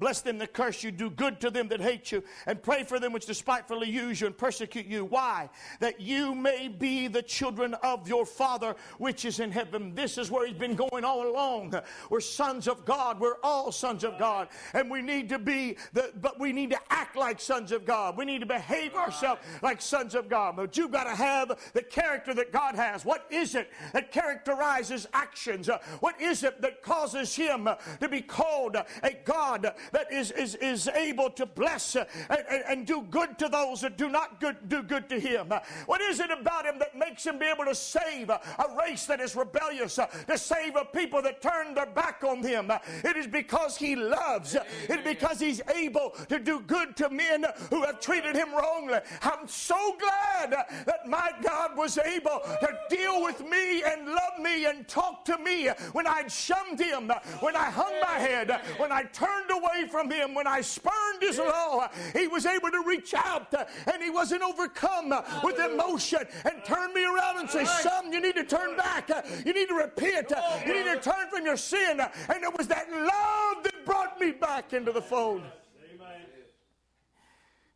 [0.00, 2.98] Bless them that curse you, do good to them that hate you, and pray for
[2.98, 5.04] them which despitefully use you and persecute you.
[5.04, 5.50] Why?
[5.78, 9.94] That you may be the children of your Father which is in heaven.
[9.94, 11.74] This is where He's been going all along.
[12.08, 13.20] We're sons of God.
[13.20, 14.48] We're all sons of God.
[14.72, 18.16] And we need to be, the, but we need to act like sons of God.
[18.16, 20.56] We need to behave ourselves like sons of God.
[20.56, 23.04] But you've got to have the character that God has.
[23.04, 25.68] What is it that characterizes actions?
[26.00, 27.68] What is it that causes Him
[28.00, 32.64] to be called a God that is, is, is able to bless uh, and, and,
[32.68, 35.52] and, do good to those that do not good, do good to him?
[35.86, 38.40] What is it about him that makes him be able to save a
[38.78, 42.72] race that is rebellious, uh, to save a people that turn their back on him?
[43.04, 44.54] It is because he loves.
[44.54, 48.98] It is because he's able to do good to men who have treated him wrongly.
[49.22, 54.66] I'm so glad that my God was able to deal with me and love me
[54.66, 59.02] and talk to me when I'd shunned him, when I hung my head, when I
[59.04, 61.88] turned away away from him when I spurned his law.
[62.12, 66.64] He was able to reach out uh, and he wasn't overcome uh, with emotion and
[66.64, 69.10] turn me around and say, Son, you need to turn back.
[69.10, 70.32] Uh, you need to repent.
[70.66, 72.00] You need to turn from your sin.
[72.00, 75.42] And it was that love that brought me back into the fold.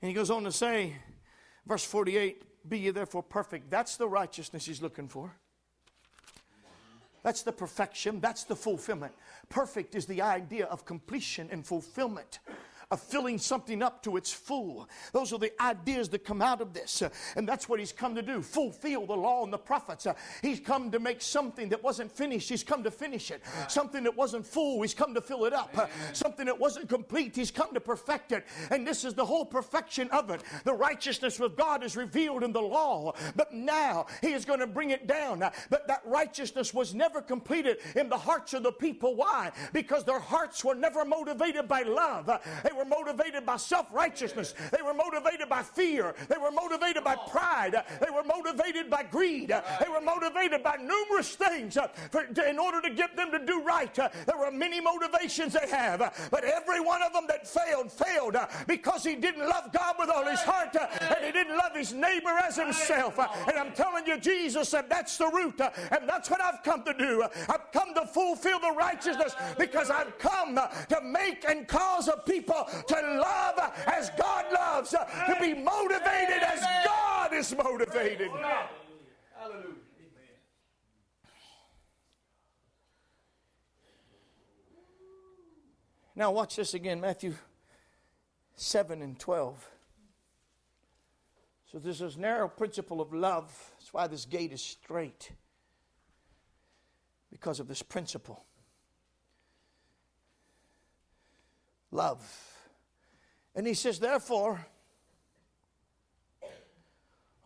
[0.03, 0.97] And he goes on to say,
[1.67, 3.71] verse 48 Be ye therefore perfect.
[3.71, 5.35] That's the righteousness he's looking for.
[7.25, 8.21] That's the perfection.
[8.21, 9.15] That's the fulfillment.
[9.49, 12.39] Perfect is the idea of completion and fulfillment
[12.91, 14.89] of filling something up to its full.
[15.13, 17.03] Those are the ideas that come out of this.
[17.03, 20.07] Uh, and that's what he's come to do fulfill the law and the prophets.
[20.07, 23.43] Uh, he's come to make something that wasn't finished, he's come to finish it.
[23.69, 25.77] Something that wasn't full, he's come to fill it up.
[25.77, 28.45] Uh, something that wasn't complete, he's come to perfect it.
[28.71, 30.43] And this is the whole perfection of it.
[30.65, 34.67] The righteousness of God is revealed in the law, but now he is going to
[34.67, 35.41] bring it down.
[35.71, 39.15] But that righteousness was never completed in the hearts of the people.
[39.15, 39.53] Why?
[39.73, 42.31] Because their hearts were never motivated by love,
[42.63, 47.17] they were motivated by self righteousness, they were motivated by fear, they were motivated by
[47.31, 52.59] pride, they were motivated by greed, they were motivated by numerous things uh, for, in
[52.59, 53.99] order to get them to do right.
[53.99, 57.91] Uh, there were many motivations they have, uh, but every one of them that failed,
[57.91, 61.93] failed because he didn't love God with all his heart and he didn't love his
[61.93, 63.19] neighbor as himself.
[63.19, 66.95] And I'm telling you, Jesus said that's the root, and that's what I've come to
[66.95, 67.25] do.
[67.49, 72.64] I've come to fulfill the righteousness because I've come to make and cause a people
[72.87, 78.31] to love as God loves, to be motivated as God is motivated.
[79.39, 79.75] Hallelujah.
[86.17, 87.35] Now, watch this again Matthew
[88.55, 89.69] 7 and 12.
[91.73, 93.53] So, there's this narrow principle of love.
[93.79, 95.33] That's why this gate is strait,
[97.33, 98.45] because of this principle.
[101.91, 102.54] Love.
[103.55, 104.67] And he says, therefore,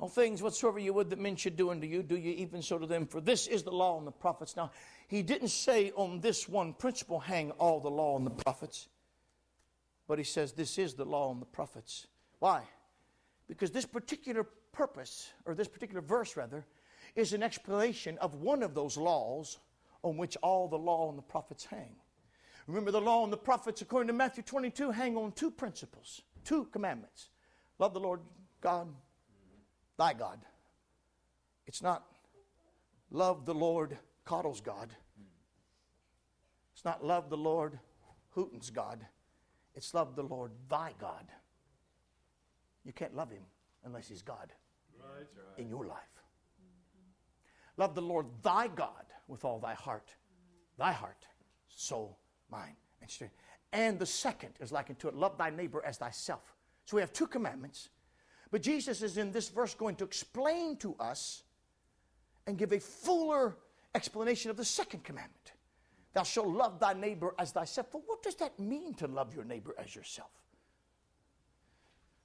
[0.01, 2.79] all things whatsoever you would that men should do unto you, do you even so
[2.79, 3.07] to them.
[3.07, 4.57] For this is the law and the prophets.
[4.57, 4.71] Now,
[5.09, 8.89] he didn't say on this one principle hang all the law and the prophets,
[10.07, 12.07] but he says this is the law and the prophets.
[12.39, 12.63] Why?
[13.49, 16.65] Because this particular purpose, or this particular verse rather,
[17.17, 19.59] is an explanation of one of those laws
[20.03, 21.97] on which all the law and the prophets hang.
[22.69, 26.67] Remember, the law and the prophets, according to Matthew 22, hang on two principles, two
[26.67, 27.31] commandments
[27.79, 28.21] love the Lord
[28.61, 28.89] God,
[29.97, 30.39] thy God.
[31.67, 32.05] It's not
[33.11, 33.97] love the Lord
[34.27, 34.91] coddles God.
[36.75, 37.79] It's not love the Lord
[38.31, 39.05] hootens God.
[39.75, 41.25] It's love the Lord thy God.
[42.85, 43.45] You can't love him
[43.85, 44.53] unless he's God
[45.01, 45.27] right.
[45.57, 45.99] in your life.
[47.79, 50.15] Love the Lord thy God with all thy heart,
[50.77, 51.27] thy heart,
[51.69, 52.19] soul,
[52.51, 53.35] mind, and strength.
[53.73, 56.55] And the second is like unto it love thy neighbor as thyself.
[56.85, 57.91] So we have two commandments.
[58.51, 61.43] But Jesus is in this verse going to explain to us
[62.47, 63.57] and give a fuller
[63.95, 65.53] explanation of the second commandment.
[66.15, 67.89] Thou shalt love thy neighbor as thyself.
[67.93, 70.31] But what does that mean to love your neighbor as yourself?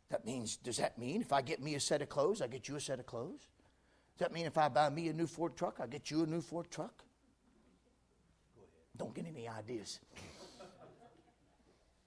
[0.10, 2.70] That means, does that mean if I get me a set of clothes, I get
[2.70, 3.48] you a set of clothes?
[4.18, 6.26] Does that mean if I buy me a new Ford truck, I get you a
[6.26, 7.04] new Ford truck?
[8.98, 10.00] Don't get any ideas.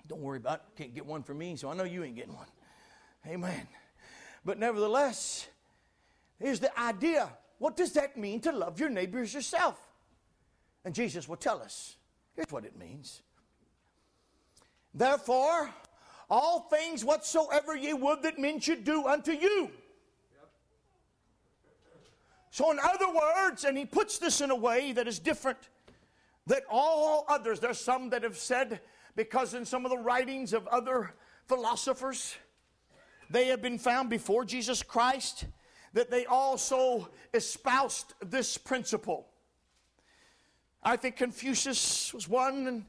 [0.09, 0.62] Don't worry about it.
[0.76, 2.47] Can't get one for me, so I know you ain't getting one.
[3.26, 3.66] Amen.
[4.45, 5.49] But nevertheless,
[6.39, 7.28] here's the idea.
[7.59, 9.80] What does that mean to love your neighbor as yourself?
[10.84, 11.97] And Jesus will tell us.
[12.37, 13.22] Here's what it means.
[14.95, 15.70] Therefore,
[16.30, 19.70] all things whatsoever ye would that men should do unto you.
[22.51, 25.59] So, in other words, and he puts this in a way that is different
[26.47, 28.80] that all others, there's some that have said,
[29.14, 31.14] because in some of the writings of other
[31.47, 32.36] philosophers,
[33.30, 35.47] they have been found before Jesus Christ,
[35.92, 39.26] that they also espoused this principle.
[40.82, 42.84] I think Confucius was one, and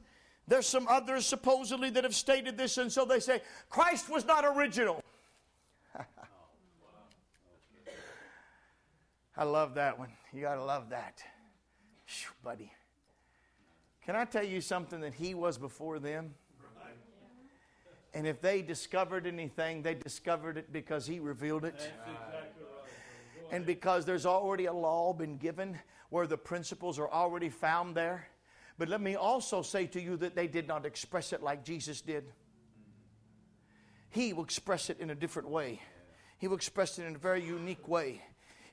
[0.46, 4.44] there's some others supposedly that have stated this, and so they say Christ was not
[4.44, 5.02] original.
[9.36, 10.10] I love that one.
[10.32, 11.22] You got to love that.
[12.06, 12.72] Whew, buddy.
[14.08, 16.32] Can I tell you something that he was before them?
[18.14, 21.92] And if they discovered anything, they discovered it because he revealed it.
[23.50, 25.78] And because there's already a law been given
[26.08, 28.26] where the principles are already found there.
[28.78, 32.00] But let me also say to you that they did not express it like Jesus
[32.00, 32.32] did.
[34.08, 35.82] He will express it in a different way.
[36.38, 38.22] He will express it in a very unique way.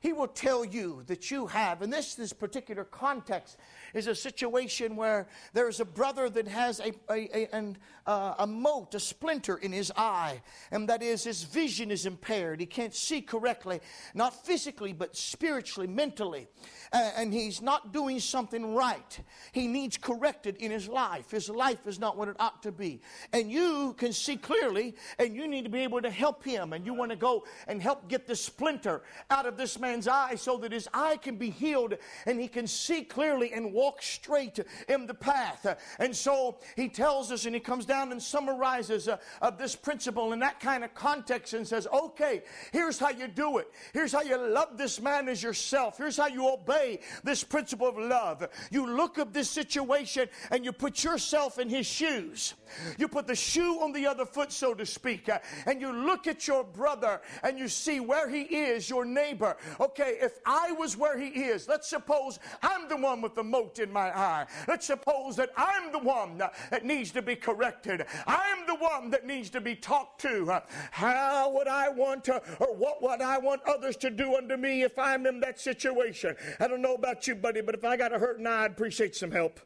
[0.05, 3.57] He will tell you that you have, and this, this particular context,
[3.95, 7.75] is a situation where there is a brother that has a, a, a, an,
[8.05, 12.59] uh, a mote, a splinter in his eye, and that is his vision is impaired.
[12.59, 13.79] He can't see correctly,
[14.13, 16.49] not physically, but spiritually, mentally.
[16.93, 19.19] Uh, and he's not doing something right.
[19.53, 21.31] He needs corrected in his life.
[21.31, 23.01] His life is not what it ought to be.
[23.33, 26.85] And you can see clearly, and you need to be able to help him, and
[26.85, 29.01] you want to go and help get the splinter
[29.31, 32.49] out of this man's man's eye so that his eye can be healed and he
[32.49, 35.65] can see clearly and walk straight in the path.
[35.99, 40.33] And so he tells us and he comes down and summarizes uh, of this principle
[40.33, 42.43] in that kind of context and says, okay,
[42.73, 43.69] here's how you do it.
[43.93, 45.97] Here's how you love this man as yourself.
[45.97, 48.45] Here's how you obey this principle of love.
[48.71, 52.53] You look at this situation and you put yourself in his shoes.
[52.97, 56.27] You put the shoe on the other foot, so to speak, uh, and you look
[56.27, 59.55] at your brother and you see where he is, your neighbor.
[59.79, 63.79] Okay, if I was where he is, let's suppose I'm the one with the mote
[63.79, 64.45] in my eye.
[64.67, 68.05] Let's suppose that I'm the one that needs to be corrected.
[68.27, 70.61] I'm the one that needs to be talked to.
[70.91, 74.83] How would I want to, or what would I want others to do unto me
[74.83, 76.35] if I'm in that situation?
[76.59, 79.15] I don't know about you, buddy, but if I got a hurt eye, I'd appreciate
[79.15, 79.59] some help.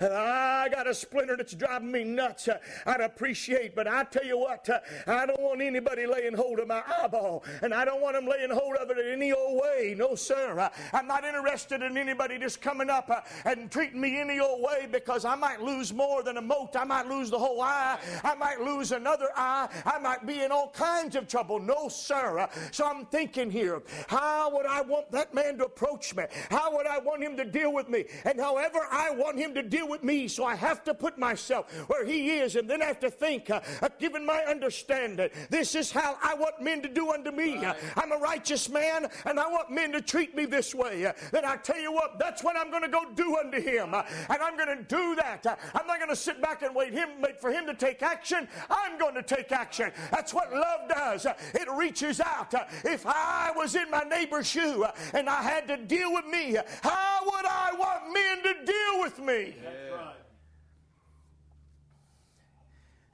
[0.00, 2.48] Ah, I got a splinter that's driving me nuts.
[2.86, 4.68] I'd appreciate, but I tell you what,
[5.06, 8.50] I don't want anybody laying hold of my eyeball, and I don't want them laying
[8.50, 9.94] hold of it in any old way.
[9.96, 10.70] No, sir.
[10.92, 14.86] I'm not interested in anybody just coming up uh, and treating me any old way
[14.90, 16.76] because I might lose more than a mote.
[16.76, 17.98] I might lose the whole eye.
[18.22, 19.68] I might lose another eye.
[19.84, 21.58] I might be in all kinds of trouble.
[21.58, 22.48] No, sir.
[22.70, 26.24] So I'm thinking here, how would I want that man to approach me?
[26.50, 28.04] How would I want him to deal with me?
[28.24, 31.72] And however I want him to deal with me, so I have to put myself
[31.88, 35.74] where He is, and then I have to think, uh, uh, given my understanding, this
[35.74, 37.56] is how I want men to do unto me.
[37.56, 37.76] Right.
[37.96, 41.12] I'm a righteous man, and I want men to treat me this way.
[41.30, 44.02] Then I tell you what, that's what I'm going to go do unto Him, uh,
[44.28, 45.46] and I'm going to do that.
[45.46, 48.02] Uh, I'm not going to sit back and wait him wait for Him to take
[48.02, 48.48] action.
[48.70, 49.92] I'm going to take action.
[50.10, 51.26] That's what love does.
[51.26, 52.54] Uh, it reaches out.
[52.84, 57.20] if I was in my neighbor's shoe and I had to deal with me, how
[57.24, 59.43] would I want men to deal with me?
[59.46, 60.12] Yeah.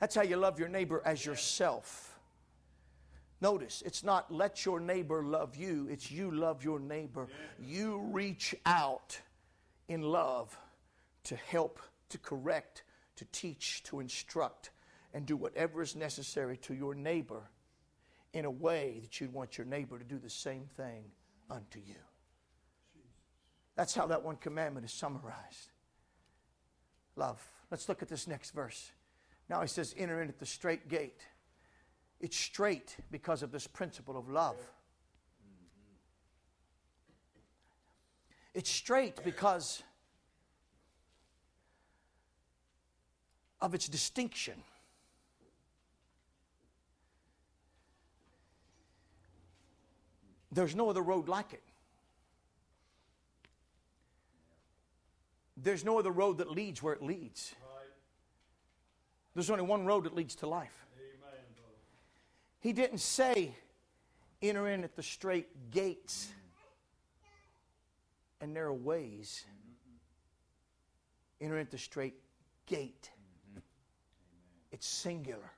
[0.01, 2.19] That's how you love your neighbor as yourself.
[3.43, 7.29] Notice, it's not let your neighbor love you, it's you love your neighbor.
[7.59, 9.19] You reach out
[9.89, 10.57] in love
[11.25, 12.83] to help, to correct,
[13.17, 14.71] to teach, to instruct,
[15.15, 17.43] and do whatever is necessary to your neighbor
[18.33, 21.05] in a way that you'd want your neighbor to do the same thing
[21.51, 21.97] unto you.
[23.75, 25.70] That's how that one commandment is summarized.
[27.21, 27.47] Love.
[27.71, 28.93] Let's look at this next verse.
[29.51, 31.21] Now he says, enter in at the strait gate.
[32.19, 34.57] It's strait because of this principle of love.
[38.55, 39.83] It's strait because
[43.61, 44.55] of its distinction.
[50.51, 51.63] There's no other road like it.
[55.63, 57.55] There's no other road that leads where it leads.
[59.35, 60.87] There's only one road that leads to life.
[60.97, 61.35] Amen,
[62.61, 63.55] he didn't say,
[64.43, 68.45] enter in at the strait gates mm-hmm.
[68.45, 69.45] and narrow ways.
[69.47, 71.45] Mm-hmm.
[71.45, 72.15] Enter in at the strait
[72.67, 73.11] gate.
[73.51, 73.61] Mm-hmm.
[74.73, 75.51] It's singular.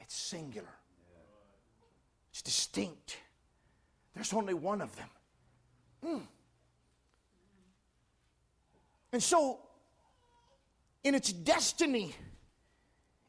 [0.00, 0.74] It's singular.
[2.30, 3.18] It's distinct.
[4.14, 5.08] There's only one of them.
[6.04, 6.22] Mm.
[9.12, 9.60] And so
[11.04, 12.14] in its destiny.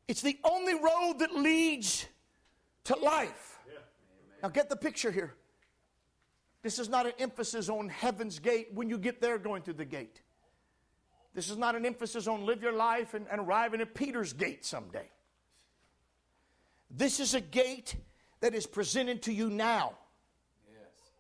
[0.07, 2.05] It's the only road that leads
[2.86, 3.59] to life.
[3.67, 3.80] Yeah.
[4.43, 5.36] Now, get the picture here.
[6.61, 9.86] This is not an emphasis on heaven's gate when you get there going through the
[9.86, 10.21] gate.
[11.34, 14.65] This is not an emphasis on live your life and, and arriving at Peter's gate
[14.65, 15.09] someday.
[16.91, 17.95] This is a gate
[18.41, 19.93] that is presented to you now.
[20.67, 21.11] Yes.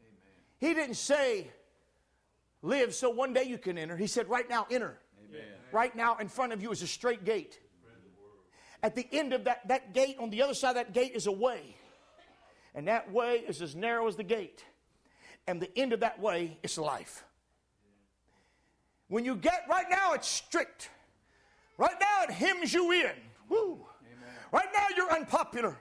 [0.00, 0.18] Amen.
[0.58, 1.46] He didn't say,
[2.62, 3.96] live so one day you can enter.
[3.96, 4.98] He said, right now, enter.
[5.28, 5.42] Amen.
[5.72, 7.60] Right now, in front of you is a strait gate.
[8.82, 11.26] At the end of that, that gate, on the other side of that gate, is
[11.26, 11.76] a way.
[12.74, 14.64] And that way is as narrow as the gate.
[15.46, 17.24] And the end of that way is life.
[19.08, 20.88] When you get, right now, it's strict.
[21.76, 23.12] Right now, it hems you in.
[23.48, 23.84] Woo.
[24.52, 25.76] Right now, you're unpopular.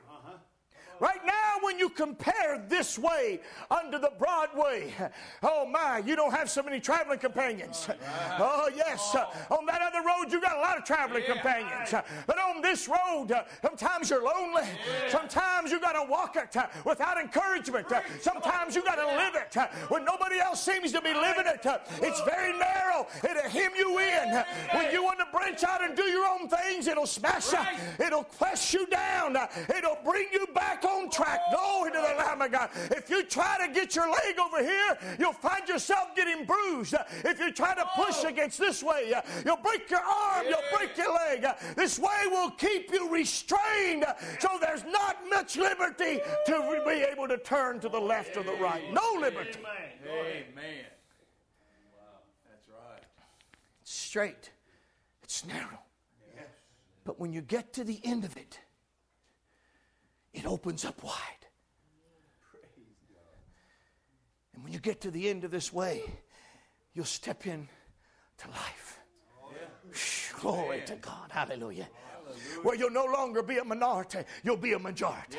[1.02, 3.40] Right now, when you compare this way
[3.72, 4.94] under the Broadway,
[5.42, 7.90] oh my, you don't have so many traveling companions.
[8.40, 9.16] Oh, yes.
[9.16, 9.58] Oh.
[9.58, 11.96] On that other road, you got a lot of traveling companions.
[12.28, 14.62] But on this road, uh, sometimes you're lonely.
[15.10, 17.92] Sometimes you got to walk it uh, without encouragement.
[17.92, 19.58] Uh, sometimes you got to live it
[19.90, 21.66] when nobody else seems to be living it.
[22.00, 23.08] It's very narrow.
[23.24, 24.44] It'll hem you in.
[24.76, 28.06] When you want to branch out and do your own things, it'll smash you.
[28.06, 29.36] It'll press you down.
[29.76, 31.40] It'll bring you back on track.
[31.52, 32.70] Glory to the Lamb of God.
[32.92, 36.96] If you try to get your leg over here, you'll find yourself getting bruised.
[37.24, 39.14] If you try to push against this way,
[39.46, 41.46] you'll break your arm, you'll break your leg.
[41.76, 44.06] This way will keep you restrained
[44.40, 48.54] so there's not much liberty to be able to turn to the left or the
[48.54, 48.92] right.
[48.94, 49.60] No liberty.
[50.06, 50.86] Amen.
[51.94, 52.20] Wow,
[52.50, 53.04] that's right.
[53.82, 54.52] It's strait,
[55.24, 55.80] it's narrow.
[56.36, 56.46] Yes.
[57.04, 58.60] But when you get to the end of it,
[60.34, 61.16] it opens up wide.
[64.54, 66.04] And when you get to the end of this way,
[66.94, 67.68] you'll step in
[68.38, 69.00] to life.
[70.40, 71.32] Glory to God.
[71.32, 71.88] Hallelujah.
[72.64, 75.38] Where you'll no longer be a minority, you'll be a majority.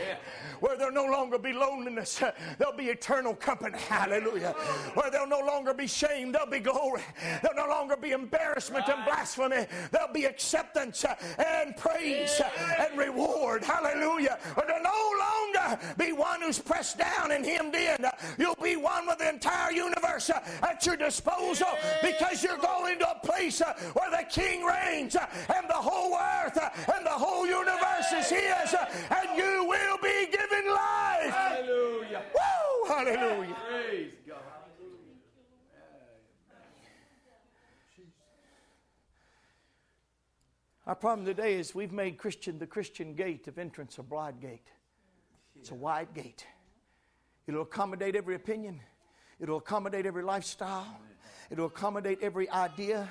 [0.61, 2.23] Where there'll no longer be loneliness,
[2.59, 3.79] there'll be eternal company.
[3.79, 4.53] Hallelujah.
[4.95, 7.03] Where there'll no longer be shame, there'll be glory.
[7.43, 11.05] There'll no longer be embarrassment and blasphemy, there'll be acceptance
[11.39, 12.41] and praise
[12.79, 13.65] and reward.
[13.65, 14.39] Hallelujah.
[14.55, 18.07] Where there'll no longer be one who's pressed down and hemmed in.
[18.39, 20.31] You'll be one with the entire universe
[20.63, 21.69] at your disposal
[22.03, 26.59] because you're going to a place where the King reigns and the whole earth
[26.95, 28.75] and the whole universe is His,
[29.11, 31.35] and you will be given life.
[31.35, 32.23] Hallelujah.
[32.35, 32.89] Woo!
[32.89, 33.57] Hallelujah.
[33.69, 34.39] Praise God.
[40.85, 44.67] Our problem today is we've made Christian the Christian gate of entrance a broad gate.
[45.55, 46.45] It's a wide gate.
[47.47, 48.81] It'll accommodate every opinion.
[49.39, 50.99] It'll accommodate every lifestyle.
[51.51, 53.09] It'll accommodate every idea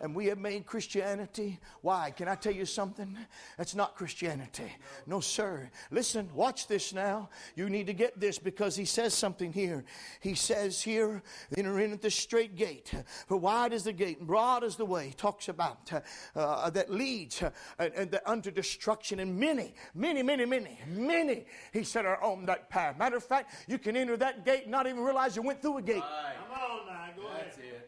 [0.00, 1.58] and we have made Christianity.
[1.82, 2.10] Why?
[2.10, 3.16] Can I tell you something?
[3.56, 4.72] That's not Christianity.
[5.06, 5.70] No, sir.
[5.90, 7.28] Listen, watch this now.
[7.54, 9.84] You need to get this because he says something here.
[10.20, 11.22] He says here,
[11.56, 12.92] enter in at the strait gate.
[13.26, 15.08] For wide is the gate, and broad is the way.
[15.08, 16.00] He talks about uh,
[16.34, 21.84] uh, that leads uh, and, and unto destruction, and many, many, many, many, many, he
[21.84, 22.98] said, are on that path.
[22.98, 25.78] Matter of fact, you can enter that gate and not even realize you went through
[25.78, 25.96] a gate.
[25.96, 26.34] Right.
[26.48, 27.72] Come on now, go That's ahead.
[27.72, 27.85] it.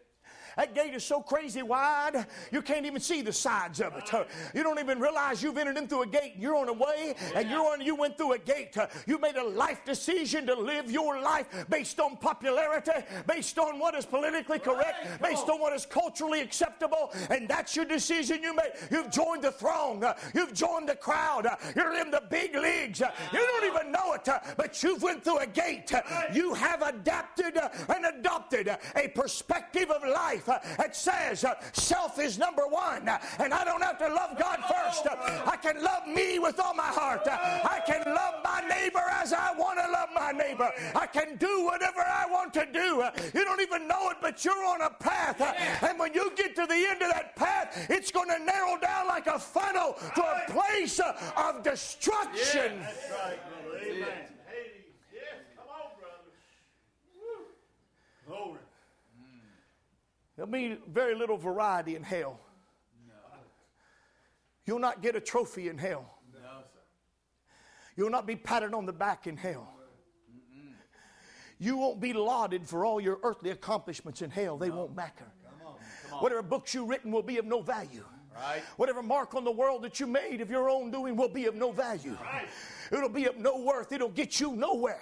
[0.59, 4.11] That gate is so crazy wide, you can't even see the sides of it.
[4.53, 6.35] You don't even realize you've entered in through a gate.
[6.37, 7.81] You're on a way, and you're on.
[7.81, 8.77] You went through a gate.
[9.07, 12.91] You made a life decision to live your life based on popularity,
[13.29, 17.85] based on what is politically correct, based on what is culturally acceptable, and that's your
[17.85, 18.73] decision you made.
[18.91, 20.05] You've joined the throng.
[20.35, 21.47] You've joined the crowd.
[21.77, 22.99] You're in the big leagues.
[22.99, 25.93] You don't even know it, but you've went through a gate.
[26.33, 27.57] You have adapted
[27.89, 33.18] and adopted a perspective of life that uh, says uh, self is number one, uh,
[33.38, 35.07] and I don't have to love God first.
[35.07, 37.22] Uh, I can love me with all my heart.
[37.26, 40.70] I can love my neighbor as I want to love my neighbor.
[40.94, 43.05] I can do whatever I want to do.
[43.34, 45.40] You don't even know it, but you're on a path,
[45.82, 49.07] and when you get to the end of that path, it's going to narrow down
[49.07, 52.80] like a funnel to a place of destruction.
[52.80, 53.38] That's right,
[53.82, 54.28] Amen.
[60.39, 62.39] There'll be very little variety in hell.
[63.09, 63.14] No.
[64.66, 66.09] You'll not get a trophy in hell.
[66.32, 66.39] No,
[66.72, 66.78] sir.
[67.97, 69.68] You'll not be patted on the back in hell.
[70.32, 70.74] Mm-mm.
[71.59, 74.57] You won't be lauded for all your earthly accomplishments in hell.
[74.57, 74.76] They no.
[74.76, 75.26] won't matter.
[75.43, 75.74] Come on.
[76.05, 76.22] Come on.
[76.22, 78.05] Whatever books you've written will be of no value.
[78.32, 78.62] Right.
[78.76, 81.57] Whatever mark on the world that you made of your own doing will be of
[81.57, 82.16] no value.
[82.22, 82.47] Right.
[82.93, 83.93] It'll be of no worth.
[83.93, 85.01] It'll get you nowhere.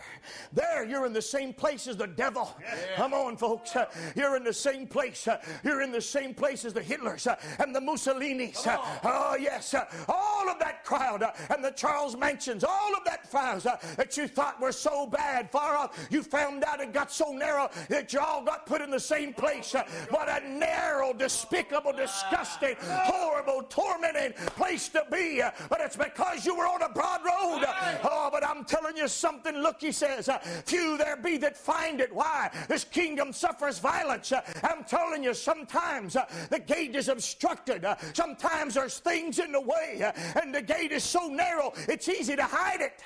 [0.52, 2.54] There, you're in the same place as the devil.
[2.60, 2.76] Yeah.
[2.96, 3.76] Come on, folks.
[4.14, 5.28] You're in the same place.
[5.64, 7.26] You're in the same place as the Hitlers
[7.58, 8.62] and the Mussolinis.
[9.04, 9.74] Oh, yes.
[10.08, 14.60] all of that crowd and the Charles Mansons, all of that files that you thought
[14.60, 18.44] were so bad, far off, you found out it got so narrow that you all
[18.44, 19.74] got put in the same place.
[20.10, 25.42] what a narrow, despicable, disgusting, horrible, tormenting place to be.
[25.68, 27.64] but it's because you were on a broad road.
[28.04, 29.54] Oh, but I'm telling you something.
[29.56, 32.12] Look, he says, uh, few there be that find it.
[32.12, 32.50] Why?
[32.68, 34.32] This kingdom suffers violence.
[34.32, 37.86] Uh, I'm telling you, sometimes uh, the gate is obstructed.
[38.14, 40.10] Sometimes there's things in the way,
[40.40, 43.02] and the gate is so narrow, it's easy to hide it.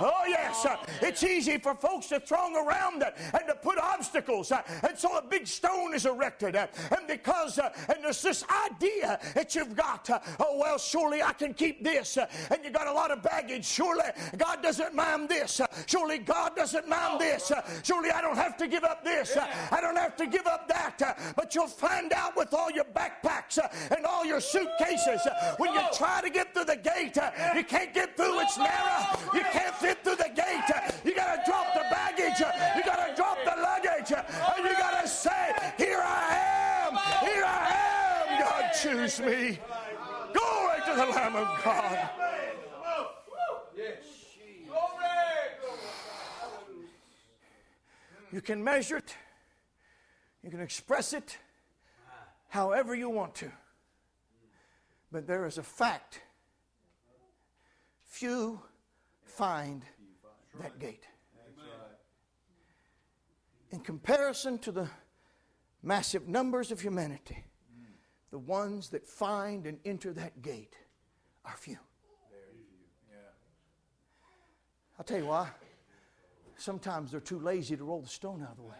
[0.00, 0.64] Oh, yes.
[0.64, 4.52] Uh, it's easy for folks to throng around and to put obstacles.
[4.52, 6.56] Uh, and so a big stone is erected.
[6.56, 6.66] Uh,
[6.96, 11.32] and because, uh, and there's this idea that you've got, uh, oh, well, surely I
[11.32, 12.16] can keep this.
[12.16, 13.64] Uh, and you got a lot of baggage.
[13.64, 14.04] Surely
[14.36, 15.60] God doesn't mind this.
[15.86, 17.52] surely God doesn't mind this.
[17.82, 19.36] surely I don't have to give up this.
[19.36, 21.34] I don't have to give up that.
[21.36, 23.58] but you'll find out with all your backpacks
[23.94, 25.20] and all your suitcases,
[25.58, 27.16] when you try to get through the gate,
[27.54, 28.40] you can't get through.
[28.40, 29.18] It's narrow.
[29.34, 30.70] You can't can't fit through the gate.
[31.04, 32.38] You got to drop the baggage.
[32.40, 34.12] You got to drop the luggage.
[34.12, 37.28] And you got to say, Here I am.
[37.28, 38.40] Here I am.
[38.40, 39.58] God, choose me.
[40.32, 42.10] Glory to the Lamb of God.
[48.32, 49.16] You can measure it.
[50.44, 51.36] You can express it
[52.48, 53.50] however you want to.
[55.10, 56.20] But there is a fact
[58.06, 58.60] few
[59.30, 59.84] find
[60.60, 61.06] that gate.
[63.70, 64.88] In comparison to the
[65.82, 67.44] massive numbers of humanity,
[68.30, 70.76] the ones that find and enter that gate
[71.44, 71.78] are few.
[74.98, 75.48] I'll tell you why.
[76.56, 78.74] Sometimes they're too lazy to roll the stone out of the way.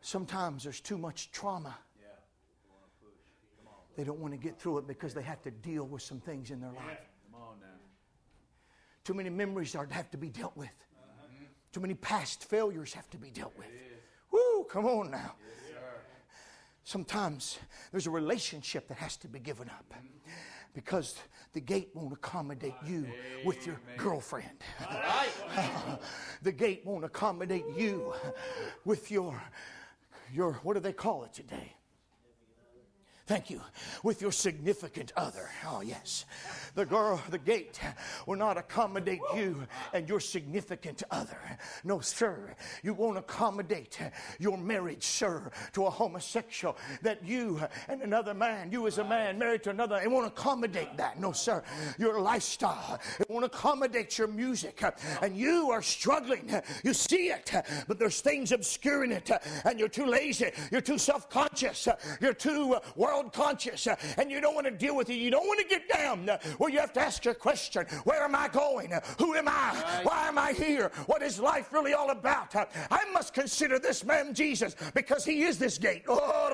[0.00, 1.76] Sometimes there's too much trauma.
[2.00, 2.06] Yeah.
[2.64, 3.89] You want to push.
[4.00, 6.50] They don't want to get through it because they have to deal with some things
[6.50, 7.10] in their life.
[7.30, 7.66] Come on now.
[9.04, 10.70] Too many memories are have to be dealt with.
[10.96, 11.26] Uh-huh.
[11.70, 13.66] Too many past failures have to be dealt with.
[14.32, 15.34] Woo, come on now.
[16.82, 17.58] Sometimes
[17.90, 20.30] there's a relationship that has to be given up mm-hmm.
[20.72, 21.16] because
[21.52, 23.06] the gate won't accommodate ah, you
[23.44, 24.64] with your girlfriend.
[26.42, 28.14] the gate won't accommodate you
[28.86, 29.42] with your
[30.32, 31.74] your what do they call it today?
[33.30, 33.60] Thank you.
[34.02, 35.48] With your significant other.
[35.64, 36.24] Oh, yes.
[36.74, 37.78] The girl, the gate
[38.26, 41.38] will not accommodate you and your significant other.
[41.84, 42.56] No, sir.
[42.82, 44.00] You won't accommodate
[44.40, 46.76] your marriage, sir, to a homosexual.
[47.02, 50.96] That you and another man, you as a man married to another, it won't accommodate
[50.96, 51.20] that.
[51.20, 51.62] No, sir.
[52.00, 54.82] Your lifestyle, it won't accommodate your music.
[55.22, 56.52] And you are struggling.
[56.82, 57.52] You see it,
[57.86, 59.30] but there's things obscuring it.
[59.64, 60.50] And you're too lazy.
[60.72, 61.86] You're too self conscious.
[62.20, 63.86] You're too uh, world conscious.
[64.16, 65.14] And you don't want to deal with it.
[65.14, 68.34] You don't want to get down Well, you have to ask your question Where am
[68.34, 68.92] I going?
[69.18, 70.00] Who am I?
[70.02, 70.90] Why am I here?
[71.06, 72.54] What is life really all about?
[72.54, 76.04] I must consider this man Jesus because he is this gate.
[76.08, 76.50] Oh,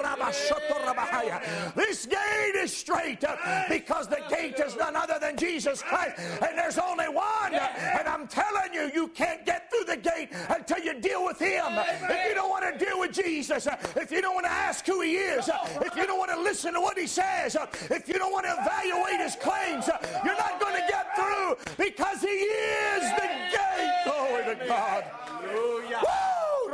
[1.75, 3.37] This gate is strait uh,
[3.69, 6.19] because the gate is none other than Jesus Christ.
[6.43, 7.55] And there's only one.
[7.55, 11.65] And I'm telling you, you can't get through the gate until you deal with him.
[11.69, 15.01] If you don't want to deal with Jesus, if you don't want to ask who
[15.01, 15.49] he is,
[15.81, 18.47] if you don't want to listen to what he says, uh, if you don't want
[18.47, 23.29] to evaluate his claims, uh, you're not going to get through because he is the
[23.53, 23.95] gate.
[24.05, 25.05] Glory to God.
[25.05, 26.01] Hallelujah.
[26.03, 26.71] Woo!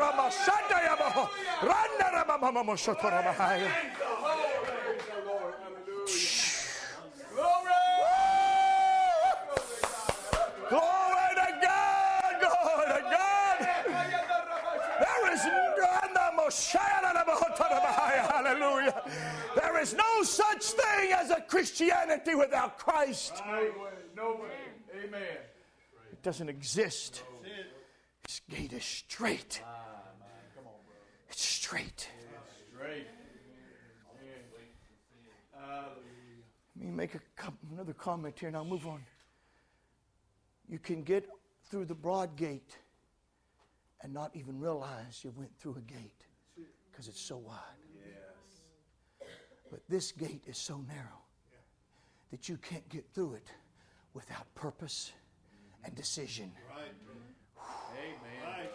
[10.69, 12.33] Glory to God!
[12.41, 13.59] Glory to God!
[15.01, 15.43] There is
[18.59, 19.03] Hallelujah.
[19.55, 23.35] There is no such thing as a Christianity without Christ.
[23.47, 23.71] No way.
[24.17, 25.05] No way.
[25.05, 25.23] Amen.
[26.11, 27.23] It doesn't exist.
[28.27, 29.63] This gate is strait.
[29.65, 29.71] Ah,
[31.29, 31.87] it's strait.
[31.87, 32.09] It's
[32.77, 33.07] strait.
[35.55, 36.03] Hallelujah.
[36.77, 37.21] Let me make a,
[37.73, 39.01] another comment here and I'll move on.
[40.69, 41.29] You can get
[41.71, 42.79] through the broad gate
[44.03, 46.25] and not even realize you went through a gate
[46.91, 47.82] because it's so wide.
[49.73, 49.81] Yes.
[49.89, 51.23] But this gate is so narrow
[52.31, 53.49] that you can't get through it
[54.15, 55.13] without purpose
[55.85, 56.53] and decision.
[56.71, 56.85] Amen.
[58.43, 58.69] brother.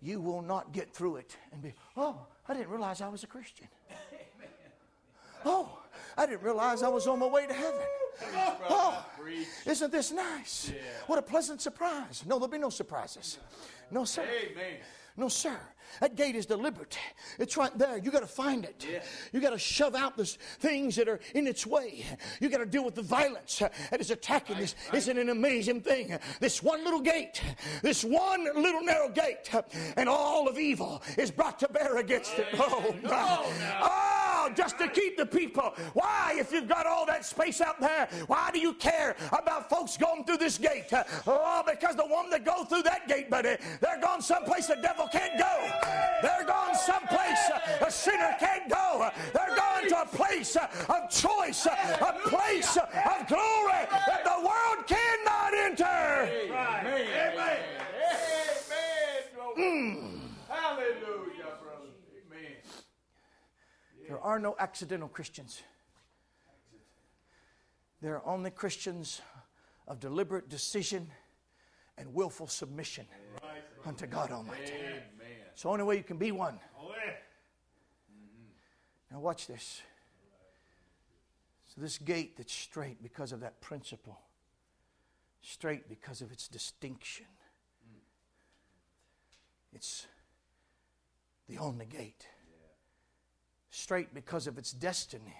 [0.00, 3.28] You will not get through it and be, oh, I didn't realize I was a
[3.28, 3.68] Christian.
[5.44, 5.78] Oh,
[6.16, 7.80] I didn't realize I was on my way to heaven.
[8.68, 9.04] Oh,
[9.66, 10.72] isn't this nice?
[11.06, 12.22] What a pleasant surprise.
[12.26, 13.38] No, there'll be no surprises.
[13.90, 14.22] No, sir.
[14.22, 14.76] Amen.
[15.16, 15.58] No, sir.
[16.00, 16.98] That gate is deliberate.
[17.38, 17.98] It's right there.
[17.98, 18.86] You got to find it.
[19.30, 22.06] You got to shove out the things that are in its way.
[22.40, 24.74] You got to deal with the violence that is attacking this.
[24.94, 26.18] Isn't an amazing thing?
[26.40, 27.42] This one little gate,
[27.82, 29.50] this one little narrow gate,
[29.98, 32.46] and all of evil is brought to bear against it.
[32.54, 33.52] Oh, God.
[34.54, 35.74] Just to keep the people.
[35.94, 39.96] Why, if you've got all that space out there, why do you care about folks
[39.96, 40.92] going through this gate?
[41.26, 45.08] Oh, because the one that go through that gate, buddy, they're gone someplace the devil
[45.10, 45.68] can't go.
[46.22, 49.10] They're gone someplace a sinner can't go.
[49.32, 55.54] They're going to a place of choice, a place of glory that the world cannot
[55.54, 55.84] enter.
[55.84, 56.86] Amen.
[56.86, 57.58] Amen.
[59.56, 60.20] Amen.
[60.48, 61.92] Hallelujah, brother.
[62.32, 62.56] Amen.
[64.12, 65.62] There are no accidental Christians.
[68.02, 69.22] There are only Christians
[69.88, 71.10] of deliberate decision
[71.96, 73.06] and willful submission
[73.86, 74.74] unto God Almighty.
[74.74, 75.02] Amen.
[75.50, 76.58] It's the only way you can be one.
[76.86, 77.12] Yeah.
[79.10, 79.80] Now, watch this.
[81.68, 84.20] So, this gate that's strait because of that principle,
[85.40, 87.24] strait because of its distinction.
[87.88, 88.00] Mm.
[89.72, 90.06] It's
[91.48, 92.26] the only gate.
[93.74, 95.34] Strait because of its destiny.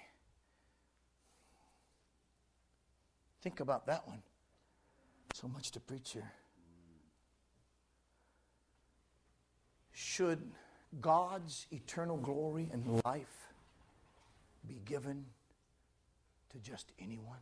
[3.43, 4.23] Think about that one.
[5.35, 6.31] So much to preach here.
[9.91, 10.41] Should
[10.99, 13.51] God's eternal glory and life
[14.67, 15.25] be given
[16.53, 17.37] to just anyone?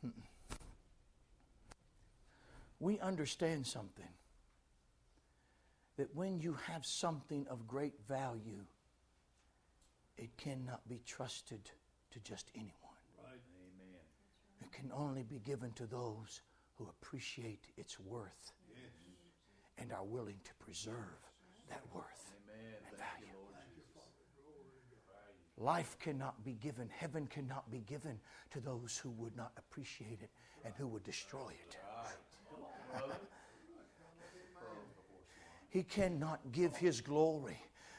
[0.00, 0.10] Hmm.
[2.80, 4.08] We understand something
[5.96, 8.64] that when you have something of great value,
[10.16, 11.70] it cannot be trusted
[12.10, 12.72] to just anyone.
[13.22, 13.40] Right.
[14.60, 16.40] It can only be given to those
[16.74, 18.52] who appreciate its worth
[19.78, 20.94] and are willing to preserve
[21.68, 22.34] that worth
[22.88, 23.36] and value.
[25.58, 28.18] Life cannot be given, heaven cannot be given
[28.50, 30.30] to those who would not appreciate it
[30.64, 31.76] and who would destroy it.
[35.72, 37.56] He cannot give his glory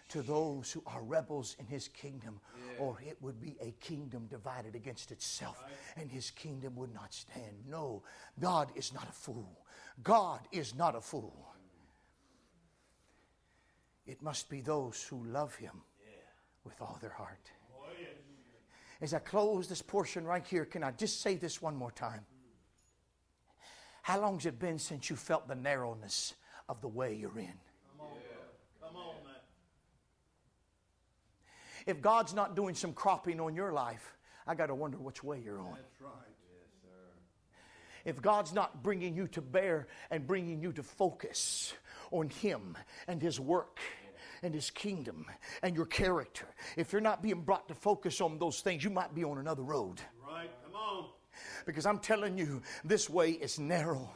[0.10, 2.40] to those who are rebels in his kingdom,
[2.78, 5.64] or it would be a kingdom divided against itself,
[5.98, 7.56] and his kingdom would not stand.
[7.68, 8.04] No,
[8.40, 9.66] God is not a fool.
[10.04, 11.48] God is not a fool.
[14.06, 15.82] It must be those who love him
[16.64, 17.50] with all their heart.
[17.76, 17.88] Oh,
[19.02, 22.24] As I close this portion right here, can I just say this one more time?
[24.04, 26.36] How long's it been since you felt the narrowness
[26.74, 27.54] of the way you're in?
[27.98, 28.08] Come on.
[28.82, 29.36] Come on, man.
[31.86, 34.18] If God's not doing some cropping on your life,
[34.48, 35.76] I got to wonder which way you're on.
[35.76, 36.12] That's right.
[38.06, 41.74] If God's not bringing you to bear and bringing you to focus
[42.12, 42.76] on Him
[43.08, 43.80] and His work
[44.42, 45.26] and His kingdom
[45.62, 49.16] and your character, if you're not being brought to focus on those things, you might
[49.16, 50.02] be on another road.
[51.66, 54.10] Because I'm telling you, this way is narrow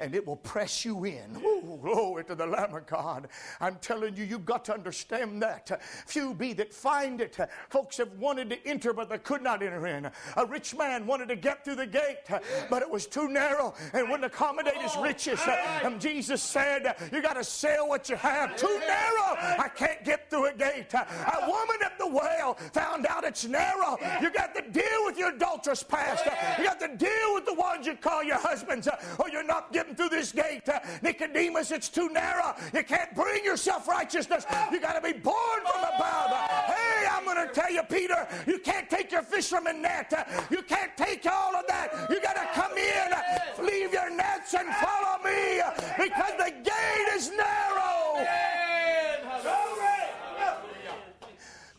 [0.00, 1.36] and it will press you in.
[1.44, 3.28] Ooh, glory to the Lamb of God.
[3.60, 5.82] I'm telling you, you've got to understand that.
[6.06, 7.38] Few be that find it.
[7.68, 10.10] Folks have wanted to enter, but they could not enter in.
[10.36, 12.28] A rich man wanted to get through the gate,
[12.70, 15.40] but it was too narrow and wouldn't accommodate his riches.
[15.82, 18.56] And Jesus said, You got to sell what you have.
[18.56, 19.36] Too narrow.
[19.38, 20.92] I can't get through a gate.
[20.94, 23.98] A woman at the well found out it's narrow.
[24.20, 26.24] You got to deal with your adulterous past.
[26.58, 29.72] You got to deal with the ones you call your husbands, uh, or you're not
[29.72, 30.68] getting through this gate.
[30.68, 32.54] Uh, Nicodemus, it's too narrow.
[32.72, 34.44] You can't bring your self righteousness.
[34.72, 36.30] You got to be born from above.
[36.30, 40.12] Uh, Hey, I'm going to tell you, Peter, you can't take your fisherman net.
[40.50, 42.06] You can't take all of that.
[42.10, 45.60] You got to come in, leave your nets, and follow me
[45.98, 48.26] because the gate is narrow.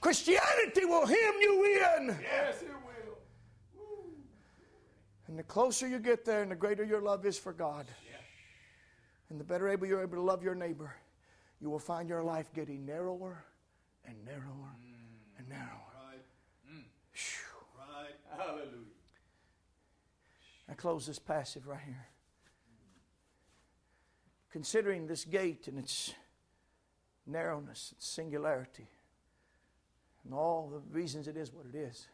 [0.01, 1.63] Christianity will hem you
[1.97, 2.17] in.
[2.21, 2.74] Yes, it will.
[5.27, 7.87] And the closer you get there, and the greater your love is for God,
[9.29, 10.93] and the better able you're able to love your neighbor,
[11.59, 13.43] you will find your life getting narrower
[14.05, 14.75] and narrower
[15.37, 15.91] and narrower.
[16.11, 16.21] Right.
[17.11, 17.47] Phew.
[17.77, 18.15] Right.
[18.37, 18.85] Hallelujah.
[20.69, 22.07] I close this passage right here.
[24.51, 26.13] Considering this gate and its
[27.25, 28.87] narrowness, its singularity,
[30.23, 32.07] and all the reasons it is what it is,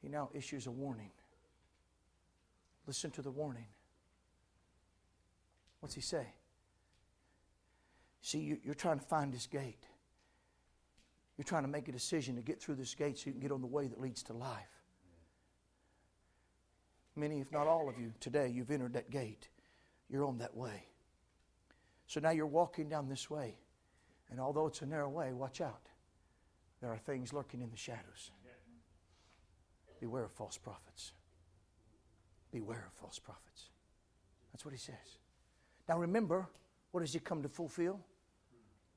[0.00, 1.10] he now issues a warning.
[2.86, 3.66] Listen to the warning.
[5.80, 6.34] What's he say?
[8.20, 9.86] See, you- you're trying to find this gate.
[11.36, 13.52] You're trying to make a decision to get through this gate so you can get
[13.52, 14.84] on the way that leads to life.
[17.16, 19.48] Many, if not all of you, today you've entered that gate.
[20.08, 20.86] You're on that way.
[22.06, 23.58] So now you're walking down this way.
[24.28, 25.88] And although it's a narrow way, watch out.
[26.80, 28.30] There are things lurking in the shadows.
[29.98, 31.12] Beware of false prophets.
[32.52, 33.70] Beware of false prophets.
[34.52, 35.18] That's what he says.
[35.88, 36.48] Now remember,
[36.90, 38.00] what does he come to fulfill?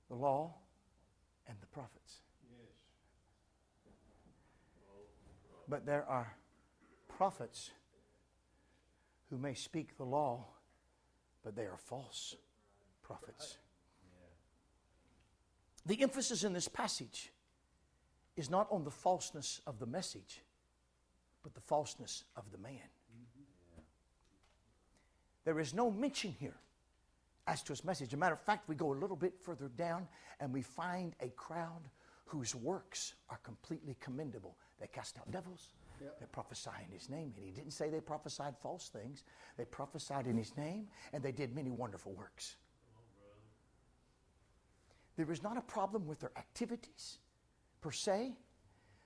[0.09, 0.55] The law
[1.47, 2.21] and the prophets.
[5.67, 6.35] But there are
[7.07, 7.71] prophets
[9.29, 10.45] who may speak the law,
[11.43, 12.35] but they are false
[13.01, 13.57] prophets.
[15.85, 17.31] The emphasis in this passage
[18.35, 20.41] is not on the falseness of the message,
[21.43, 22.89] but the falseness of the man.
[25.45, 26.55] There is no mention here
[27.47, 28.09] as to his message.
[28.09, 30.07] As a matter of fact, we go a little bit further down
[30.39, 31.89] and we find a crowd
[32.25, 34.57] whose works are completely commendable.
[34.79, 35.73] They cast out devils.
[36.19, 37.33] They prophesy in his name.
[37.37, 39.23] And he didn't say they prophesied false things.
[39.57, 42.55] They prophesied in his name and they did many wonderful works.
[45.15, 47.19] There is not a problem with their activities
[47.81, 48.33] per se,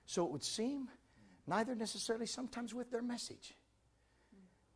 [0.06, 0.88] so it would seem,
[1.46, 3.54] neither necessarily sometimes with their message.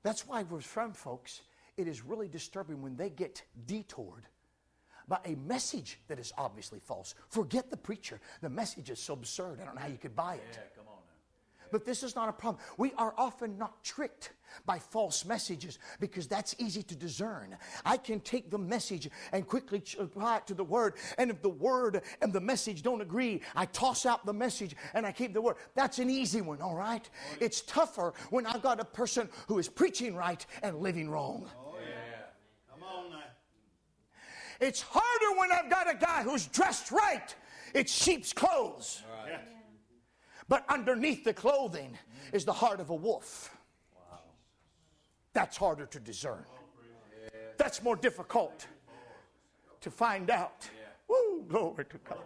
[0.03, 1.41] That's why we're from folks,
[1.83, 4.25] it is really disturbing when they get detoured
[5.09, 7.15] by a message that is obviously false.
[7.29, 8.21] Forget the preacher.
[8.41, 10.43] The message is so absurd, I don't know how you could buy it.
[10.53, 11.69] Yeah, come on now.
[11.73, 12.63] But this is not a problem.
[12.77, 14.31] We are often not tricked
[14.67, 17.57] by false messages because that's easy to discern.
[17.85, 20.95] I can take the message and quickly apply it to the word.
[21.19, 25.05] And if the word and the message don't agree, I toss out the message and
[25.07, 25.57] I keep the word.
[25.75, 27.09] That's an easy one, all right?
[27.41, 31.49] It's tougher when I've got a person who is preaching right and living wrong.
[32.71, 33.19] Come on now.
[34.63, 37.35] It's harder when I've got a guy who's dressed right.
[37.75, 39.03] It's sheep's clothes.
[39.27, 39.39] Yeah.
[40.49, 41.99] But underneath the clothing
[42.33, 43.51] is the heart of a wolf.
[45.33, 46.45] That's harder to discern.
[47.57, 48.69] That's more difficult
[49.81, 50.69] to find out.
[51.09, 52.19] Woo, glory to God.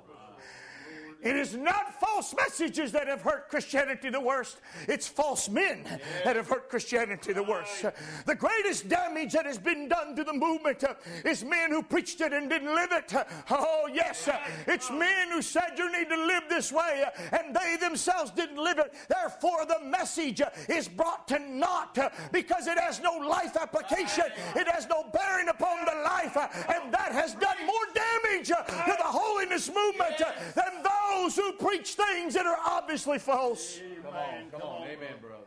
[1.23, 4.59] It is not false messages that have hurt Christianity the worst.
[4.87, 5.85] It's false men
[6.25, 7.85] that have hurt Christianity the worst.
[8.27, 10.95] The greatest damage that has been done to the movement uh,
[11.25, 13.13] is men who preached it and didn't live it.
[13.51, 14.29] Oh, yes.
[14.29, 18.31] uh, It's men who said you need to live this way uh, and they themselves
[18.31, 18.95] didn't live it.
[19.09, 21.99] Therefore, the message is brought to naught
[22.31, 24.27] because it has no life application.
[24.55, 26.37] It has no bearing upon the life.
[26.37, 28.65] And that has done more damage to
[28.99, 30.19] the holiness movement
[30.55, 31.06] than those
[31.37, 33.81] who preach things that are obviously false.
[34.03, 34.83] Come on, come on.
[34.85, 35.45] Amen, brother.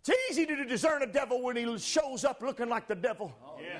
[0.00, 3.34] It's easy to discern a devil when he shows up looking like the devil.
[3.44, 3.78] Oh, yeah.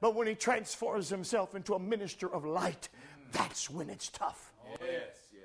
[0.00, 2.88] But when he transforms himself into a minister of light,
[3.32, 4.52] that's when it's tough.
[4.64, 5.42] Oh, yes, yes.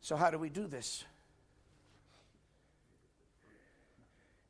[0.00, 1.04] So, how do we do this?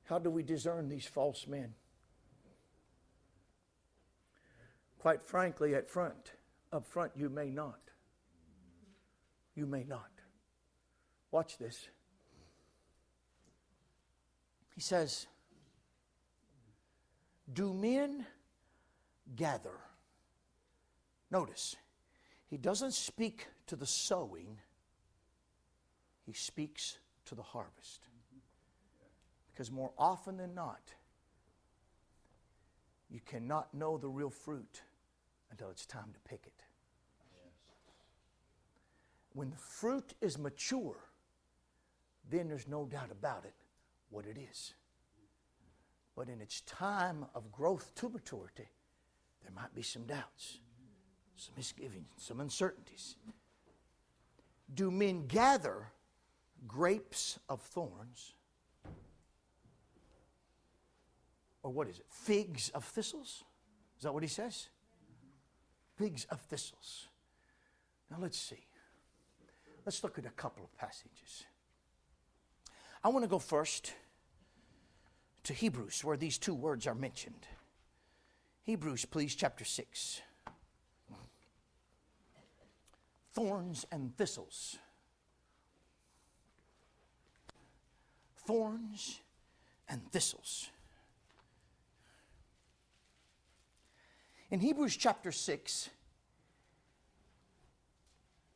[0.05, 1.75] How do we discern these false men?
[4.99, 6.33] Quite frankly, at front,
[6.73, 7.81] up front, you may not.
[9.55, 10.11] You may not.
[11.31, 11.89] Watch this.
[14.75, 15.27] He says,
[17.53, 18.27] Do men
[19.35, 19.79] gather?
[21.31, 21.77] Notice,
[22.47, 24.59] he doesn't speak to the sowing,
[26.25, 28.09] he speaks to the harvest.
[29.53, 30.95] Because more often than not,
[33.11, 34.83] you cannot know the real fruit
[35.51, 36.63] until it's time to pick it.
[39.33, 40.97] When the fruit is mature,
[42.31, 43.55] then there's no doubt about it
[44.11, 44.75] what it is.
[46.17, 48.69] But in its time of growth to maturity,
[49.43, 50.59] there might be some doubts,
[51.37, 53.17] some misgivings, some uncertainties.
[54.75, 55.93] Do men gather
[56.67, 58.35] grapes of thorns?
[61.63, 62.07] Or what is it?
[62.09, 63.45] Figs of thistles?
[63.97, 64.69] Is that what he says?
[65.99, 67.09] Figs of thistles.
[68.09, 68.65] Now let's see.
[69.85, 71.45] Let's look at a couple of passages.
[73.03, 73.95] I want to go first
[75.43, 77.49] to Hebrews, where these two words are mentioned.
[78.63, 80.21] Hebrews, please, chapter 6.
[83.33, 84.79] Thorns and thistles.
[88.47, 89.21] Thorns
[89.89, 90.71] and thistles.
[94.51, 95.91] In Hebrews chapter 6,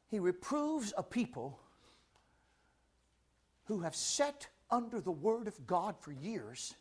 [0.09, 1.59] he reproves a people
[3.65, 6.75] who have sat under the Word of God for years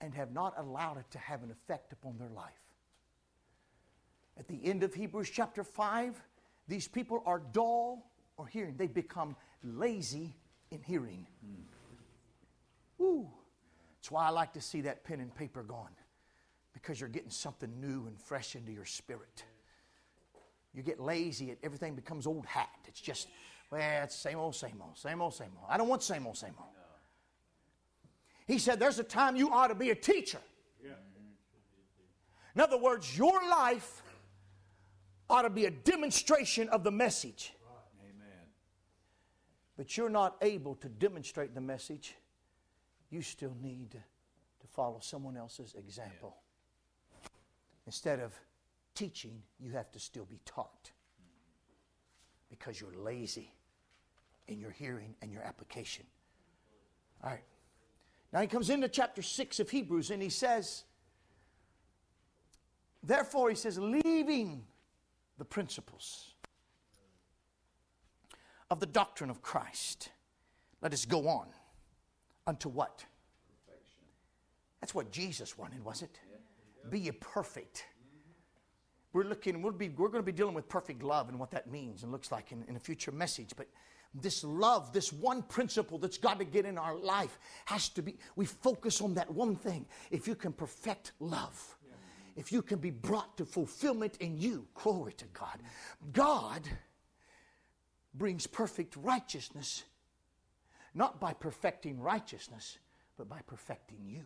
[0.00, 2.52] and have not allowed it to have an effect upon their life.
[4.38, 6.22] At the end of Hebrews chapter 5,
[6.68, 8.76] these people are dull or hearing.
[8.76, 10.34] They become lazy
[10.70, 11.26] in hearing.
[11.44, 11.62] Hmm.
[12.98, 13.28] Woo.
[13.98, 15.90] That's why I like to see that pen and paper gone
[16.72, 19.44] because you're getting something new and fresh into your spirit.
[20.74, 22.70] You get lazy, and everything becomes old hat.
[22.86, 23.28] It's just,
[23.70, 25.66] well, it's same old, same old, same old, same old.
[25.68, 26.70] I don't want same old, same old.
[28.46, 30.40] He said, There's a time you ought to be a teacher.
[32.54, 34.02] In other words, your life
[35.30, 37.54] ought to be a demonstration of the message.
[38.02, 38.46] Amen.
[39.76, 42.14] But you're not able to demonstrate the message.
[43.10, 46.36] You still need to follow someone else's example.
[47.86, 48.32] Instead of
[48.94, 50.90] teaching, you have to still be taught
[52.50, 53.54] because you're lazy
[54.48, 56.04] in your hearing and your application.
[57.22, 57.44] All right.
[58.32, 60.84] Now he comes into chapter 6 of Hebrews and he says,
[63.02, 64.62] Therefore, he says, leaving
[65.38, 66.34] the principles
[68.70, 70.10] of the doctrine of Christ,
[70.80, 71.48] let us go on
[72.46, 73.04] unto what?
[74.80, 76.18] That's what Jesus wanted, was it?
[76.90, 77.86] Be ye perfect.
[79.12, 81.70] We're looking, we'll be, we're going to be dealing with perfect love and what that
[81.70, 83.50] means and looks like in, in a future message.
[83.56, 83.68] But
[84.14, 88.16] this love, this one principle that's got to get in our life has to be,
[88.36, 89.86] we focus on that one thing.
[90.10, 91.76] If you can perfect love,
[92.36, 95.58] if you can be brought to fulfillment in you, glory to God.
[96.12, 96.62] God
[98.14, 99.84] brings perfect righteousness,
[100.94, 102.78] not by perfecting righteousness,
[103.18, 104.24] but by perfecting you.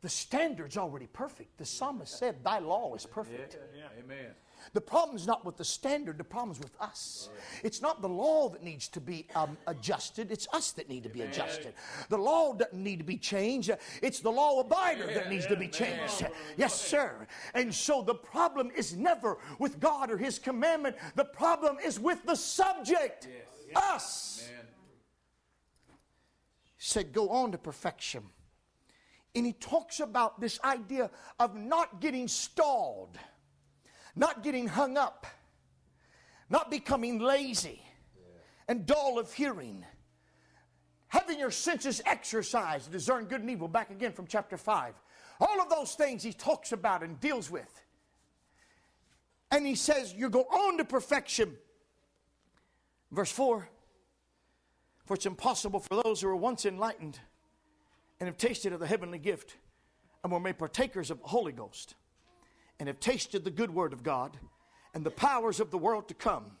[0.00, 1.58] The standard's already perfect.
[1.58, 3.58] The psalmist said, Thy law is perfect.
[3.74, 4.04] Yeah, yeah.
[4.04, 4.34] Amen.
[4.72, 7.30] The problem's not with the standard, the problem's with us.
[7.62, 11.08] It's not the law that needs to be um, adjusted, it's us that need to
[11.08, 11.74] be adjusted.
[12.08, 13.70] The law doesn't need to be changed,
[14.02, 16.26] it's the law abider that needs to be changed.
[16.56, 17.26] Yes, sir.
[17.54, 22.24] And so the problem is never with God or His commandment, the problem is with
[22.24, 23.28] the subject,
[23.74, 24.48] us.
[24.48, 24.66] Amen.
[26.78, 28.22] Said, Go on to perfection.
[29.34, 33.18] And he talks about this idea of not getting stalled,
[34.16, 35.26] not getting hung up,
[36.50, 37.82] not becoming lazy
[38.68, 39.84] and dull of hearing,
[41.08, 43.68] having your senses exercised to discern good and evil.
[43.68, 44.94] Back again from chapter 5.
[45.40, 47.82] All of those things he talks about and deals with.
[49.50, 51.56] And he says, You go on to perfection.
[53.10, 53.68] Verse 4
[55.06, 57.18] For it's impossible for those who were once enlightened
[58.20, 59.56] and have tasted of the heavenly gift
[60.22, 61.94] and were made partakers of the Holy Ghost
[62.78, 64.36] and have tasted the good word of God
[64.94, 66.52] and the powers of the world to come,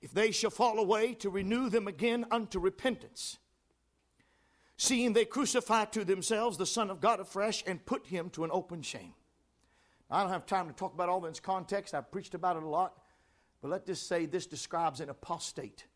[0.00, 3.38] if they shall fall away, to renew them again unto repentance,
[4.76, 8.50] seeing they crucify to themselves the Son of God afresh and put him to an
[8.52, 9.14] open shame.
[10.10, 11.94] I don't have time to talk about all this context.
[11.94, 12.98] I've preached about it a lot.
[13.62, 15.86] But let this say this describes an apostate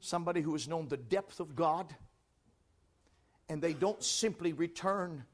[0.00, 1.94] somebody who has known the depth of God
[3.48, 5.24] and they don't simply return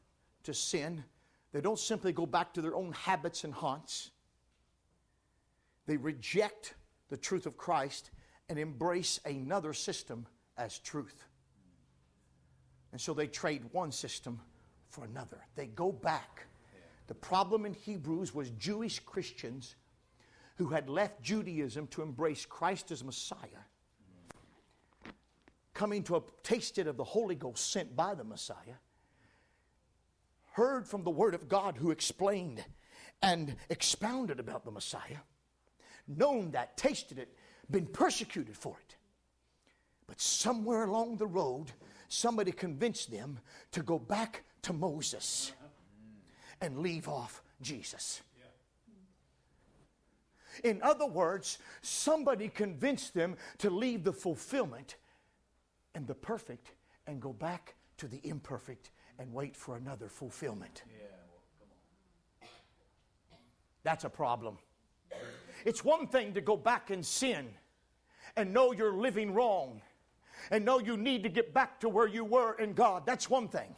[0.45, 1.05] to sin.
[1.53, 4.11] They don't simply go back to their own habits and haunts.
[5.87, 6.75] They reject
[7.09, 8.11] the truth of Christ
[8.49, 11.25] and embrace another system as truth.
[12.93, 14.41] And so they trade one system
[14.89, 15.39] for another.
[15.55, 16.47] They go back.
[17.07, 19.77] The problem in Hebrews was Jewish Christians
[20.57, 23.65] who had left Judaism to embrace Christ as Messiah
[25.81, 28.77] coming to a tasted of the Holy Ghost sent by the Messiah,
[30.53, 32.63] heard from the Word of God who explained
[33.23, 35.23] and expounded about the Messiah,
[36.07, 37.35] known that, tasted it,
[37.71, 38.97] been persecuted for it.
[40.07, 41.73] But somewhere along the road,
[42.09, 43.39] somebody convinced them
[43.73, 45.51] to go back to Moses
[46.61, 48.21] and leave off Jesus.
[50.63, 54.97] In other words, somebody convinced them to leave the fulfillment
[55.95, 56.73] and the perfect
[57.07, 60.83] and go back to the imperfect and wait for another fulfillment.
[60.87, 61.07] Yeah,
[62.41, 62.51] well,
[63.83, 64.59] That's a problem.
[65.65, 67.49] It's one thing to go back and sin
[68.37, 69.83] and know you're living wrong
[70.51, 73.05] and know you need to get back to where you were in God.
[73.05, 73.75] That's one thing.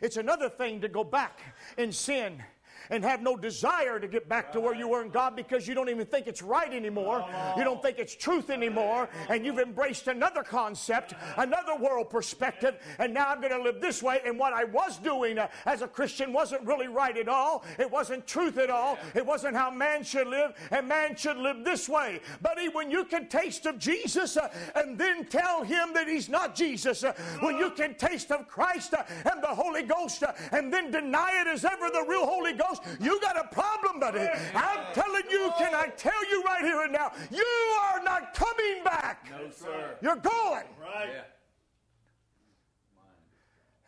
[0.00, 1.40] It's another thing to go back
[1.76, 2.42] and sin
[2.90, 5.74] and have no desire to get back to where you were in God because you
[5.74, 7.24] don't even think it's right anymore.
[7.56, 9.08] You don't think it's truth anymore.
[9.28, 12.76] And you've embraced another concept, another world perspective.
[12.98, 14.20] And now I'm going to live this way.
[14.24, 17.64] And what I was doing uh, as a Christian wasn't really right at all.
[17.78, 18.98] It wasn't truth at all.
[19.14, 20.52] It wasn't how man should live.
[20.70, 22.20] And man should live this way.
[22.42, 26.54] Buddy, when you can taste of Jesus uh, and then tell him that he's not
[26.54, 30.72] Jesus, uh, when you can taste of Christ uh, and the Holy Ghost uh, and
[30.72, 32.67] then deny it as ever the real Holy Ghost,
[33.00, 34.26] you got a problem, buddy.
[34.54, 37.44] I'm telling you, can I tell you right here and now, you
[37.82, 39.28] are not coming back.
[39.30, 39.96] No, sir.
[40.00, 40.64] You're going.
[40.80, 41.08] Right.
[41.12, 41.22] Yeah.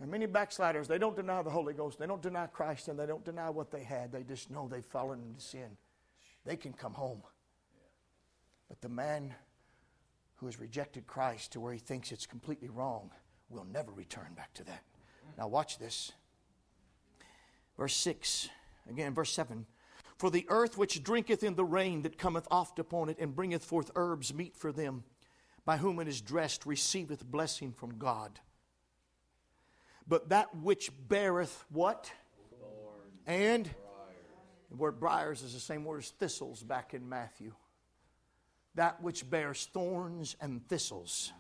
[0.01, 3.07] And many backsliders, they don't deny the Holy Ghost, they don't deny Christ, and they
[3.07, 4.11] don't deny what they had.
[4.11, 5.77] They just know they've fallen into sin.
[6.47, 7.23] They can come home.
[8.69, 9.35] But the man
[10.37, 13.11] who has rejected Christ to where he thinks it's completely wrong
[13.51, 14.83] will never return back to that.
[15.37, 16.13] Now, watch this.
[17.77, 18.49] Verse 6,
[18.89, 19.67] again, verse 7.
[20.17, 23.65] For the earth which drinketh in the rain that cometh oft upon it, and bringeth
[23.65, 25.05] forth herbs meet for them,
[25.65, 28.39] by whom it is dressed, receiveth blessing from God.
[30.07, 32.11] But that which beareth what?
[33.27, 33.69] And
[34.71, 37.53] the word briars is the same word as thistles back in Matthew.
[38.75, 41.33] That which bears thorns and thistles.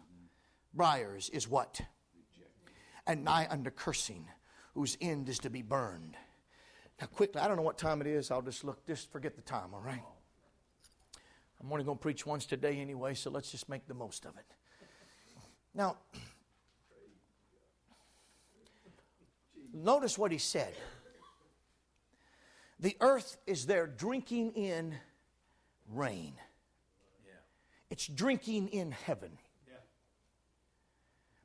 [0.74, 1.80] Briars is what?
[3.06, 4.26] And nigh unto cursing,
[4.74, 6.16] whose end is to be burned.
[7.00, 8.30] Now, quickly, I don't know what time it is.
[8.30, 10.02] I'll just look, just forget the time, all right?
[11.60, 14.36] I'm only going to preach once today anyway, so let's just make the most of
[14.36, 14.46] it.
[15.74, 15.96] Now,
[19.72, 20.74] notice what he said.
[22.80, 24.94] The earth is there drinking in
[25.92, 26.34] rain.
[27.90, 29.38] It's drinking in heaven.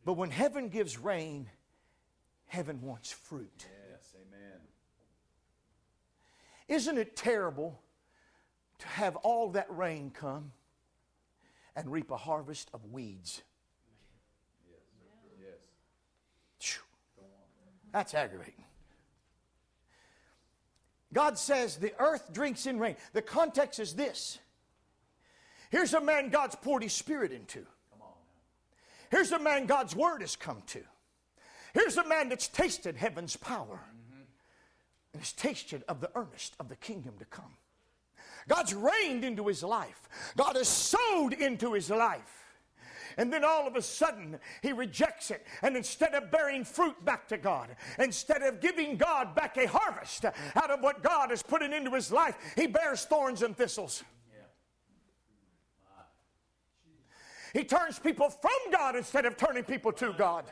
[0.05, 1.49] But when heaven gives rain,
[2.45, 3.65] heaven wants fruit.
[3.67, 3.74] Yes,
[6.67, 7.81] Isn't it terrible
[8.79, 10.51] to have all that rain come
[11.75, 13.43] and reap a harvest of weeds?
[15.39, 15.59] Yes.
[16.59, 16.81] Phew.
[17.91, 18.63] That's aggravating.
[21.13, 22.97] God says the earth drinks in rain.
[23.13, 24.39] The context is this.
[25.69, 27.65] Here's a man God's poured his spirit into.
[29.11, 30.81] Here's a man God's word has come to.
[31.73, 33.79] Here's a man that's tasted heaven's power
[35.15, 37.53] and has tasted of the earnest of the kingdom to come.
[38.49, 40.09] God's reigned into his life.
[40.35, 42.43] God has sowed into his life.
[43.15, 45.47] And then all of a sudden, he rejects it.
[45.61, 50.25] And instead of bearing fruit back to God, instead of giving God back a harvest
[50.25, 54.03] out of what God has put into his life, he bears thorns and thistles.
[57.53, 60.43] He turns people from God instead of turning people to God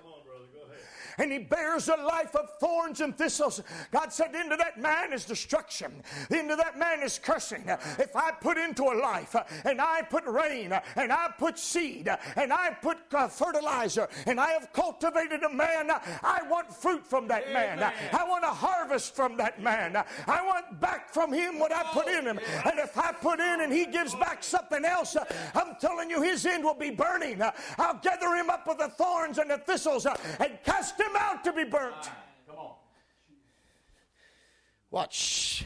[1.18, 3.62] and he bears a life of thorns and thistles.
[3.92, 5.92] God said, Into that man is destruction,
[6.30, 7.64] into that man is cursing.
[8.00, 9.36] If I put into a life
[9.66, 14.52] and I put rain and I put seed and I put uh, fertilizer and I
[14.52, 17.84] have cultivated a man, I want fruit from that man.
[17.84, 19.96] I want a harvest from that man.
[20.28, 22.40] I want back from him what I put in him.
[22.66, 25.16] And if I put in and he gives back something else,
[25.56, 27.42] I'm telling you, his end will be burning.
[27.78, 31.54] I'll gather him up with the thorns and the thistles and cast him out to
[31.54, 32.10] be burnt.
[32.48, 32.76] Come on.
[34.92, 35.66] Watch.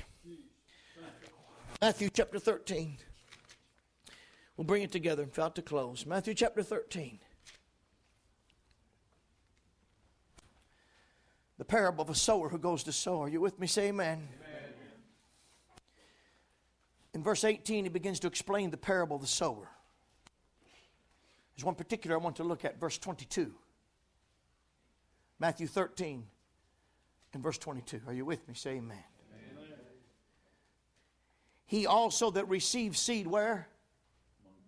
[1.82, 2.98] Matthew chapter 13.
[4.56, 6.06] We'll bring it together and about to close.
[6.06, 7.20] Matthew chapter 13.
[11.60, 13.22] The parable of a sower who goes to sow.
[13.22, 13.68] Are you with me?
[13.68, 14.28] Say amen.
[14.40, 14.74] amen.
[17.14, 19.70] In verse 18, he begins to explain the parable of the sower.
[21.56, 23.54] There's one particular I want to look at, verse 22.
[25.40, 26.24] Matthew 13
[27.34, 28.02] and verse 22.
[28.08, 28.54] Are you with me?
[28.54, 28.98] Say amen.
[29.58, 29.68] amen.
[31.66, 33.68] He also that receives seed where?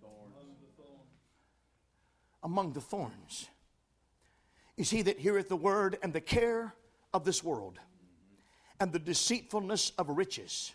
[0.04, 1.08] Among thorns.
[2.44, 3.50] Among the thorns.
[4.78, 6.74] Is he that heareth the word and the care
[7.14, 7.80] of this world
[8.80, 10.74] and the deceitfulness of riches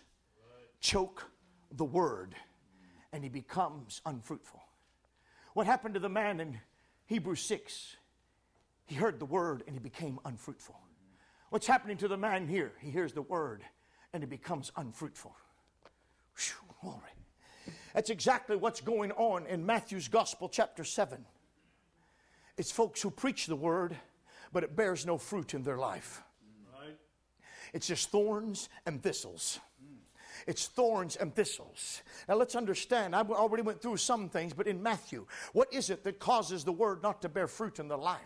[0.79, 1.25] choke
[1.71, 2.35] the word
[3.11, 4.61] and he becomes unfruitful.
[5.53, 6.59] What happened to the man in
[7.05, 7.95] Hebrews 6?
[8.85, 10.79] He heard the word and he became unfruitful.
[11.49, 12.73] What's happening to the man here?
[12.79, 13.63] He hears the word
[14.13, 15.35] and he becomes unfruitful.
[16.37, 17.01] Whew, glory.
[17.93, 21.25] That's exactly what's going on in Matthew's Gospel, chapter 7.
[22.57, 23.95] It's folks who preach the word,
[24.53, 26.21] but it bears no fruit in their life.
[26.73, 26.97] Right.
[27.73, 29.59] It's just thorns and thistles.
[30.47, 32.03] It's thorns and thistles.
[32.29, 36.03] Now let's understand, I already went through some things, but in Matthew, what is it
[36.03, 38.21] that causes the word not to bear fruit in the life?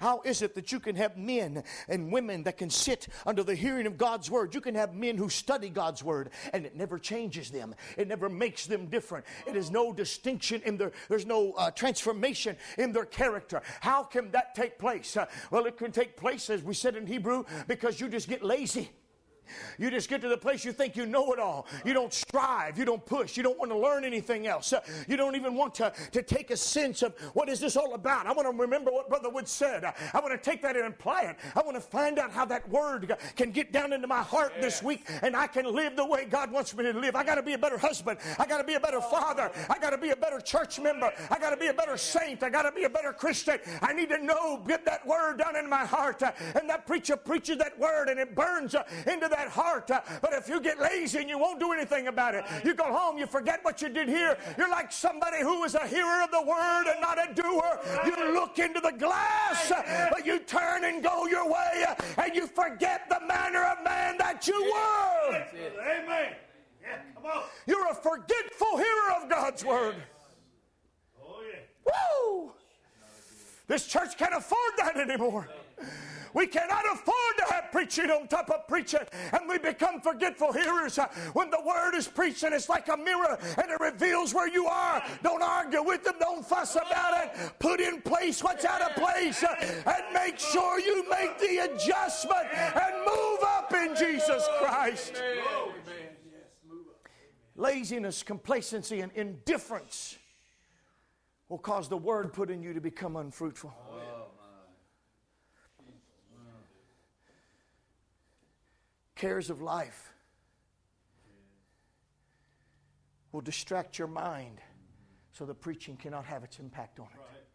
[0.00, 3.54] How is it that you can have men and women that can sit under the
[3.54, 4.52] hearing of God's word?
[4.54, 7.74] You can have men who study God's word and it never changes them.
[7.96, 9.24] It never makes them different.
[9.46, 13.62] It is no distinction in their, there's no uh, transformation in their character.
[13.80, 15.16] How can that take place?
[15.16, 18.42] Uh, well, it can take place, as we said in Hebrew, because you just get
[18.42, 18.90] lazy.
[19.78, 21.66] You just get to the place you think you know it all.
[21.84, 22.78] You don't strive.
[22.78, 23.36] You don't push.
[23.36, 24.72] You don't want to learn anything else.
[25.08, 28.26] You don't even want to, to take a sense of what is this all about.
[28.26, 29.84] I want to remember what Brother Wood said.
[29.84, 31.36] I want to take that and apply it.
[31.54, 34.82] I want to find out how that word can get down into my heart this
[34.82, 37.16] week and I can live the way God wants me to live.
[37.16, 38.18] I got to be a better husband.
[38.38, 39.50] I got to be a better father.
[39.68, 41.12] I got to be a better church member.
[41.30, 42.42] I got to be a better saint.
[42.42, 43.58] I got to be a better Christian.
[43.82, 46.22] I need to know, get that word down in my heart.
[46.22, 48.74] And that preacher preaches that word and it burns
[49.06, 49.90] into that heart.
[49.90, 52.84] Uh, but if you get lazy and you won't do anything about it, you go
[52.84, 54.36] home, you forget what you did here.
[54.56, 57.80] You're like somebody who is a hearer of the word and not a doer.
[58.04, 59.72] You look into the glass,
[60.10, 64.16] but you turn and go your way uh, and you forget the manner of man
[64.18, 65.34] that you were.
[65.34, 66.34] Amen.
[66.82, 67.42] Yeah, come on.
[67.66, 69.96] You're a forgetful hearer of God's word.
[71.22, 71.92] Oh, yeah.
[72.16, 72.52] Woo!
[73.66, 75.48] This church can't afford that anymore.
[76.34, 79.00] We cannot afford to have preaching on top of preaching,
[79.32, 80.98] and we become forgetful hearers.
[81.32, 84.66] When the word is preached, and it's like a mirror, and it reveals where you
[84.66, 85.02] are.
[85.22, 86.14] Don't argue with them.
[86.20, 87.58] Don't fuss about it.
[87.58, 92.94] Put in place what's out of place, and make sure you make the adjustment and
[93.00, 95.22] move up in Jesus Christ.
[97.56, 100.16] Laziness, complacency, and indifference
[101.48, 103.74] will cause the word put in you to become unfruitful.
[109.20, 110.14] Cares of life
[113.32, 114.62] will distract your mind
[115.32, 117.46] so the preaching cannot have its impact on it.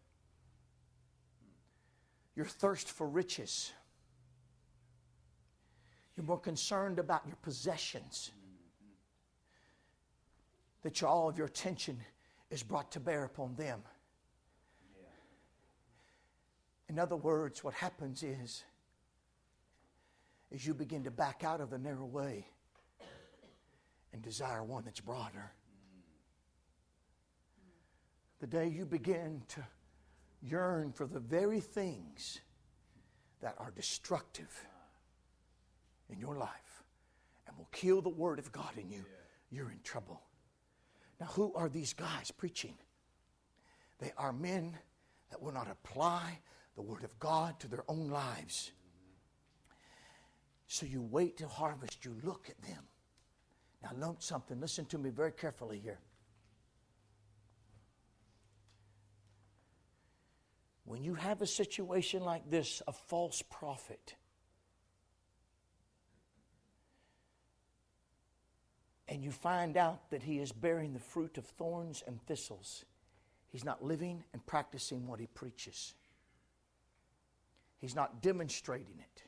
[2.35, 3.73] Your thirst for riches.
[6.15, 8.29] You're more concerned about your possessions
[10.83, 11.97] that your, all of your attention
[12.51, 13.81] is brought to bear upon them.
[16.89, 18.63] In other words, what happens is,
[20.51, 22.45] is you begin to back out of the narrow way
[24.13, 25.51] and desire one that's broader.
[28.39, 29.63] The day you begin to
[30.41, 32.39] yearn for the very things
[33.41, 34.65] that are destructive
[36.09, 36.83] in your life
[37.47, 39.03] and will kill the Word of God in you,
[39.51, 40.21] you're in trouble.
[41.19, 42.75] Now, who are these guys preaching?
[43.99, 44.77] They are men
[45.31, 46.39] that will not apply
[46.75, 48.71] the Word of God to their own lives.
[50.67, 52.83] So you wait till harvest, you look at them.
[53.83, 54.59] Now, note something.
[54.59, 55.99] Listen to me very carefully here.
[60.85, 64.15] When you have a situation like this, a false prophet,
[69.07, 72.85] and you find out that he is bearing the fruit of thorns and thistles,
[73.51, 75.93] he's not living and practicing what he preaches.
[77.79, 79.24] He's not demonstrating it.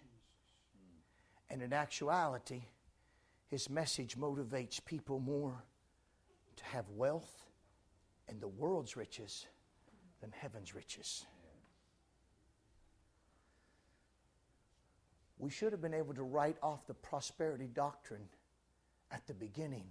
[1.49, 2.63] And in actuality,
[3.47, 5.63] his message motivates people more
[6.57, 7.45] to have wealth
[8.27, 9.45] and the world's riches
[10.21, 11.25] than heaven's riches.
[15.39, 18.27] We should have been able to write off the prosperity doctrine
[19.11, 19.85] at the beginning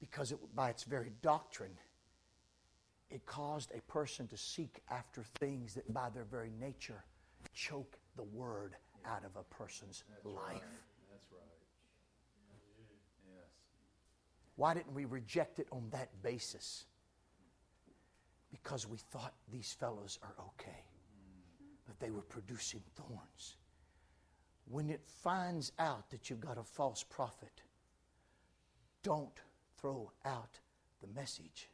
[0.00, 1.78] because it, by its very doctrine,
[3.10, 7.04] it caused a person to seek after things that by their very nature
[7.54, 8.74] choke the word
[9.08, 10.52] out of a person's That's life.
[10.52, 10.62] Right.
[11.10, 11.60] That's right.
[13.26, 13.50] Yes.
[14.56, 16.86] Why didn't we reject it on that basis?
[18.50, 20.84] Because we thought these fellows are okay,
[21.86, 23.56] but they were producing thorns.
[24.68, 27.62] When it finds out that you've got a false prophet,
[29.02, 29.38] don't
[29.76, 30.58] throw out
[31.00, 31.68] the message,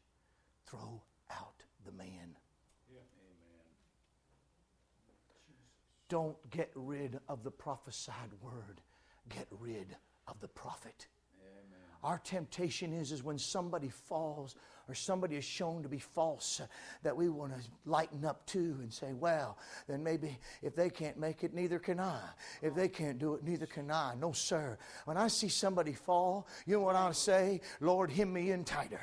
[0.66, 1.00] throw
[1.30, 2.08] out the man.
[2.08, 2.36] Amen.
[6.12, 8.82] Don't get rid of the prophesied word,
[9.30, 9.96] get rid
[10.28, 11.06] of the prophet.
[11.40, 11.80] Amen.
[12.02, 14.54] Our temptation is, is when somebody falls
[14.88, 16.60] or somebody is shown to be false
[17.02, 21.18] that we want to lighten up to and say, well, then maybe if they can't
[21.18, 22.20] make it, neither can I.
[22.60, 24.14] If they can't do it, neither can I.
[24.18, 24.78] No, sir.
[25.04, 27.60] When I see somebody fall, you know what I say?
[27.80, 29.00] Lord, hem me in tighter.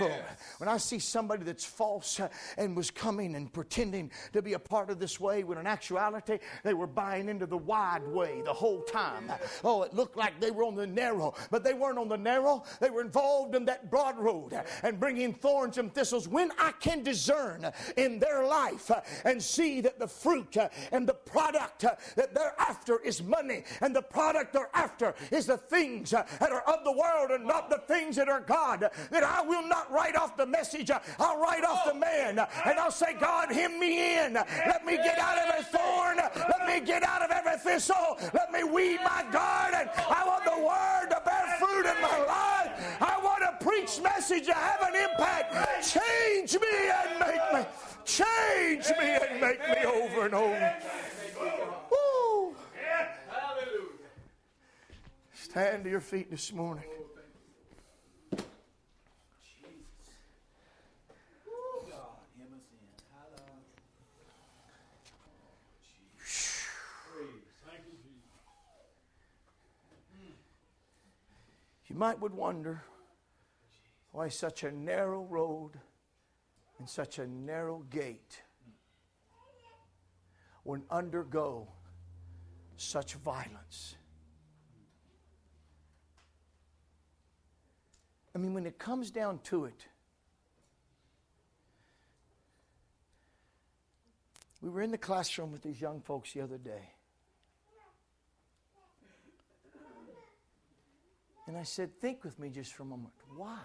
[0.00, 0.24] Lord.
[0.58, 2.20] When I see somebody that's false
[2.56, 6.38] and was coming and pretending to be a part of this way, when in actuality
[6.64, 9.32] they were buying into the wide way the whole time.
[9.64, 12.64] Oh, it looked like they were on the narrow, but they weren't on the narrow.
[12.80, 16.28] They were involved in that broad road and bringing thorns and thistles.
[16.28, 18.90] When I can discern in their life
[19.24, 20.56] and see that the fruit
[20.92, 21.84] and the product
[22.16, 26.62] that they're after is money, and the product they're after is the things that are
[26.62, 30.16] of the world and not the things that are God, that I will not write
[30.16, 30.90] off the message.
[31.18, 34.34] I'll write off the man, and I'll say, God, hem me in.
[34.34, 36.18] Let me get out of every thorn.
[36.48, 38.18] Let me get out of every thistle.
[38.32, 39.88] Let me weed my garden.
[39.96, 42.57] I want the word to bear fruit in my life.
[43.60, 45.54] Preach message to have an impact.
[45.88, 47.70] Change me and make me.
[48.04, 50.74] Change me and make me over and over.
[51.90, 52.56] Woo.
[55.34, 56.84] Stand to your feet this morning.
[71.88, 72.82] You might would wonder
[74.12, 75.72] why such a narrow road
[76.78, 78.42] and such a narrow gate
[80.64, 81.68] would undergo
[82.76, 83.96] such violence.
[88.34, 89.86] I mean, when it comes down to it,
[94.60, 96.92] we were in the classroom with these young folks the other day.
[101.46, 103.14] And I said, Think with me just for a moment.
[103.34, 103.58] Why?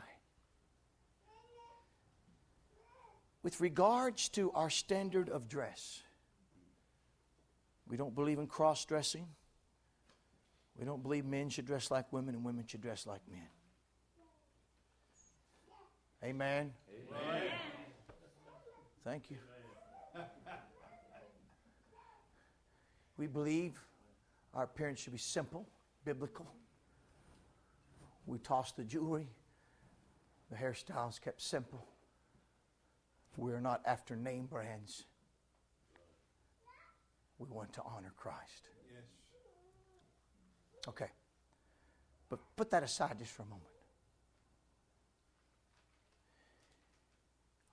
[3.43, 6.01] With regards to our standard of dress,
[7.87, 9.27] we don't believe in cross dressing.
[10.79, 13.47] We don't believe men should dress like women and women should dress like men.
[16.23, 16.71] Amen.
[16.89, 17.41] Amen.
[19.03, 19.37] Thank you.
[23.17, 23.77] We believe
[24.53, 25.67] our appearance should be simple,
[26.05, 26.47] biblical.
[28.25, 29.27] We toss the jewelry.
[30.49, 31.85] The hairstyles kept simple.
[33.37, 35.05] We are not after name brands.
[37.39, 38.69] We want to honor Christ.
[38.91, 39.03] Yes.
[40.87, 41.09] Okay.
[42.29, 43.67] But put that aside just for a moment.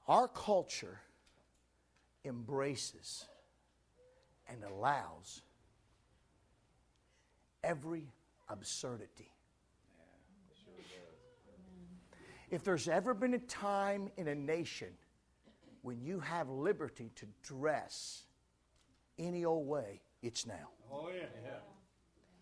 [0.08, 1.00] Our culture
[2.24, 3.26] embraces
[4.48, 5.42] and allows
[7.62, 8.12] every
[8.48, 9.30] absurdity.
[12.50, 14.88] If there's ever been a time in a nation
[15.82, 18.24] when you have liberty to dress
[19.18, 20.68] any old way, it's now.
[20.92, 21.24] Oh, yeah.
[21.44, 21.50] yeah.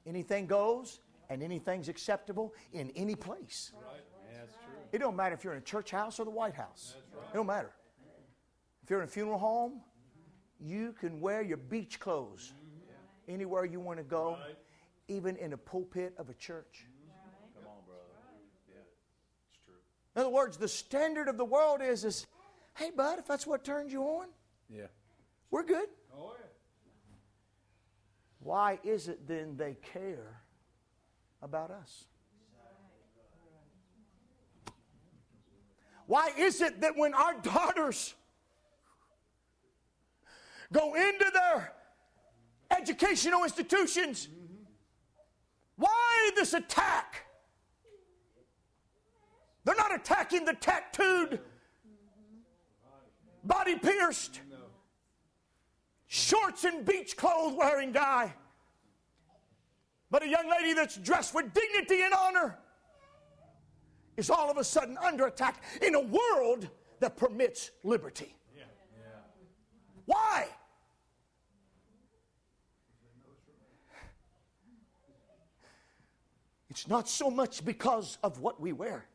[0.06, 3.72] Anything goes and anything's acceptable in any place.
[3.74, 4.00] Right.
[4.30, 4.74] Yeah, that's true.
[4.92, 6.94] It don't matter if you're in a church house or the White House.
[6.96, 7.30] That's right.
[7.32, 7.72] It don't matter.
[8.82, 9.80] If you're in a funeral home,
[10.58, 13.34] you can wear your beach clothes mm-hmm.
[13.34, 14.38] anywhere you want to go,
[15.08, 16.86] even in a pulpit of a church.
[16.86, 17.60] Mm-hmm.
[17.60, 18.00] Come on, brother.
[18.68, 18.80] Yeah,
[19.46, 19.74] it's true.
[20.16, 22.26] In other words, the standard of the world is, is
[22.78, 24.28] hey, bud, if that's what turns you on,
[24.68, 24.86] Yeah.
[25.50, 25.88] we're good.
[26.14, 26.46] Oh, yeah.
[28.40, 30.42] Why is it then they care
[31.42, 32.06] about us?
[36.06, 38.14] Why is it that when our daughters
[40.72, 41.74] go into their
[42.70, 44.28] educational institutions,
[45.76, 47.24] why this attack?
[49.64, 51.40] They're not attacking the tattooed,
[53.48, 54.40] body pierced,
[56.06, 58.32] shorts and beach clothes wearing guy,
[60.10, 62.58] but a young lady that's dressed with dignity and honor
[64.16, 66.68] is all of a sudden under attack in a world
[67.00, 68.34] that permits liberty.
[70.06, 70.46] Why?
[76.70, 79.06] It's not so much because of what we wear.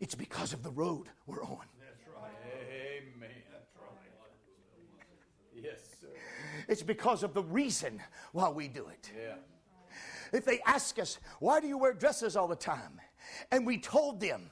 [0.00, 1.64] It's because of the road we're on.
[2.72, 3.30] Amen.
[5.54, 6.08] Yes, sir.
[6.68, 8.00] It's because of the reason
[8.32, 9.10] why we do it.
[9.16, 9.34] Yeah.
[10.32, 13.00] If they ask us, why do you wear dresses all the time?
[13.50, 14.50] And we told them,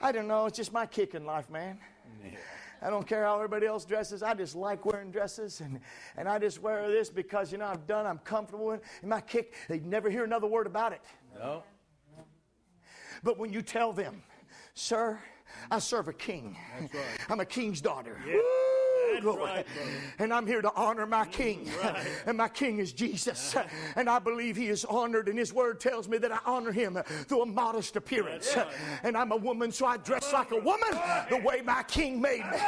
[0.00, 1.78] I don't know, it's just my kick in life, man.
[2.82, 4.22] I don't care how everybody else dresses.
[4.22, 5.80] I just like wearing dresses, and,
[6.16, 9.20] and I just wear this because, you know, I'm done, I'm comfortable in, in my
[9.22, 9.54] kick.
[9.68, 11.00] They'd never hear another word about it.
[11.38, 11.62] No.
[13.22, 14.22] But when you tell them,
[14.74, 15.18] sir,
[15.70, 16.58] I serve a king,
[17.28, 18.18] I'm a king's daughter.
[18.26, 18.42] Woo,
[19.24, 19.42] glory.
[19.42, 19.66] right,
[20.18, 21.68] and I'm here to honor my king.
[22.26, 23.56] And my king is Jesus.
[23.96, 26.98] And I believe he is honored, and his word tells me that I honor him
[27.26, 28.56] through a modest appearance.
[29.02, 30.90] And I'm a woman, so I dress like a woman
[31.30, 32.58] the way my king made me.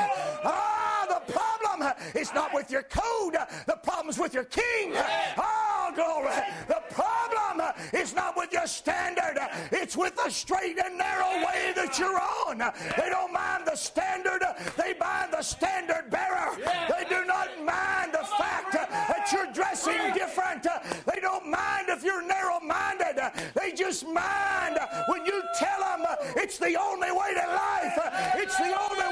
[0.45, 4.93] Ah, the problem is not with your code, the problem's with your king.
[5.39, 6.35] Oh, glory.
[6.69, 9.39] The problem is not with your standard,
[9.73, 12.59] it's with the strait and narrow way that you're on.
[12.59, 14.43] They don't mind the standard,
[14.77, 16.57] they mind the standard bearer.
[16.57, 20.67] They do not mind the fact that you're dressing different.
[21.07, 23.21] They don't mind if you're narrow minded.
[23.55, 24.79] They just mind
[25.09, 26.07] when you tell them
[26.37, 27.99] it's the only way to life,
[28.37, 29.06] it's the only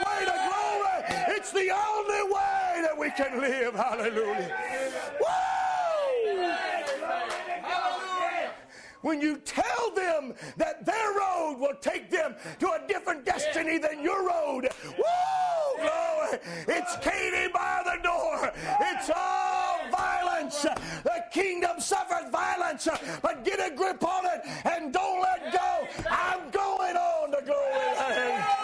[1.75, 3.75] only way that we can live.
[3.75, 4.51] Hallelujah.
[9.03, 14.03] When you tell them that their road will take them to a different destiny than
[14.03, 14.67] your road.
[14.97, 15.05] Woo!
[15.77, 16.39] Glory!
[16.69, 18.51] It's Katie by the door.
[18.81, 20.63] It's all violence.
[21.03, 22.89] The kingdom suffers violence,
[23.21, 25.87] but get a grip on it and don't let go.
[26.11, 28.64] I'm going on to glory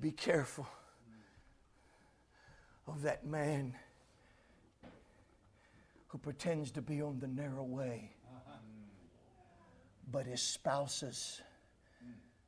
[0.00, 0.66] be careful
[2.86, 3.74] of that man
[6.08, 8.10] who pretends to be on the narrow way
[10.10, 11.40] but espouses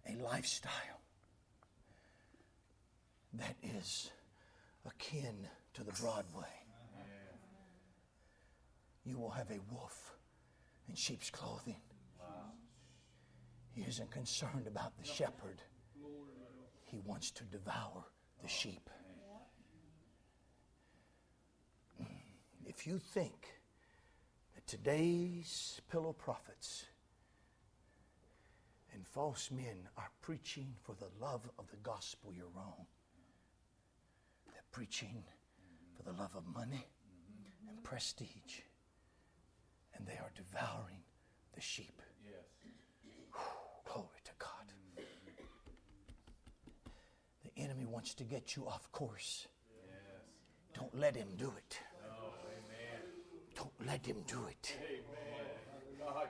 [0.09, 1.01] a lifestyle
[3.35, 4.11] that is
[4.87, 6.45] akin to the broad way.
[9.05, 10.15] You will have a wolf
[10.89, 11.81] in sheep's clothing.
[13.75, 15.63] He isn't concerned about the shepherd.
[16.93, 18.05] He wants to devour
[18.43, 18.91] the sheep.
[22.67, 23.49] If you think
[24.55, 26.85] that today's pillow prophets
[28.93, 32.85] and false men are preaching for the love of the gospel, you're wrong.
[34.53, 35.25] They're preaching
[35.97, 36.87] for the love of money
[37.71, 38.61] and prestige,
[39.97, 41.05] and they are devouring
[41.55, 42.03] the sheep.
[47.63, 49.47] enemy wants to get you off course.
[49.87, 50.79] Yes.
[50.79, 51.79] Don't let him do it.
[52.05, 52.33] Oh,
[52.69, 53.63] no.
[53.63, 54.77] Don't let him do it.
[54.79, 56.29] Amen.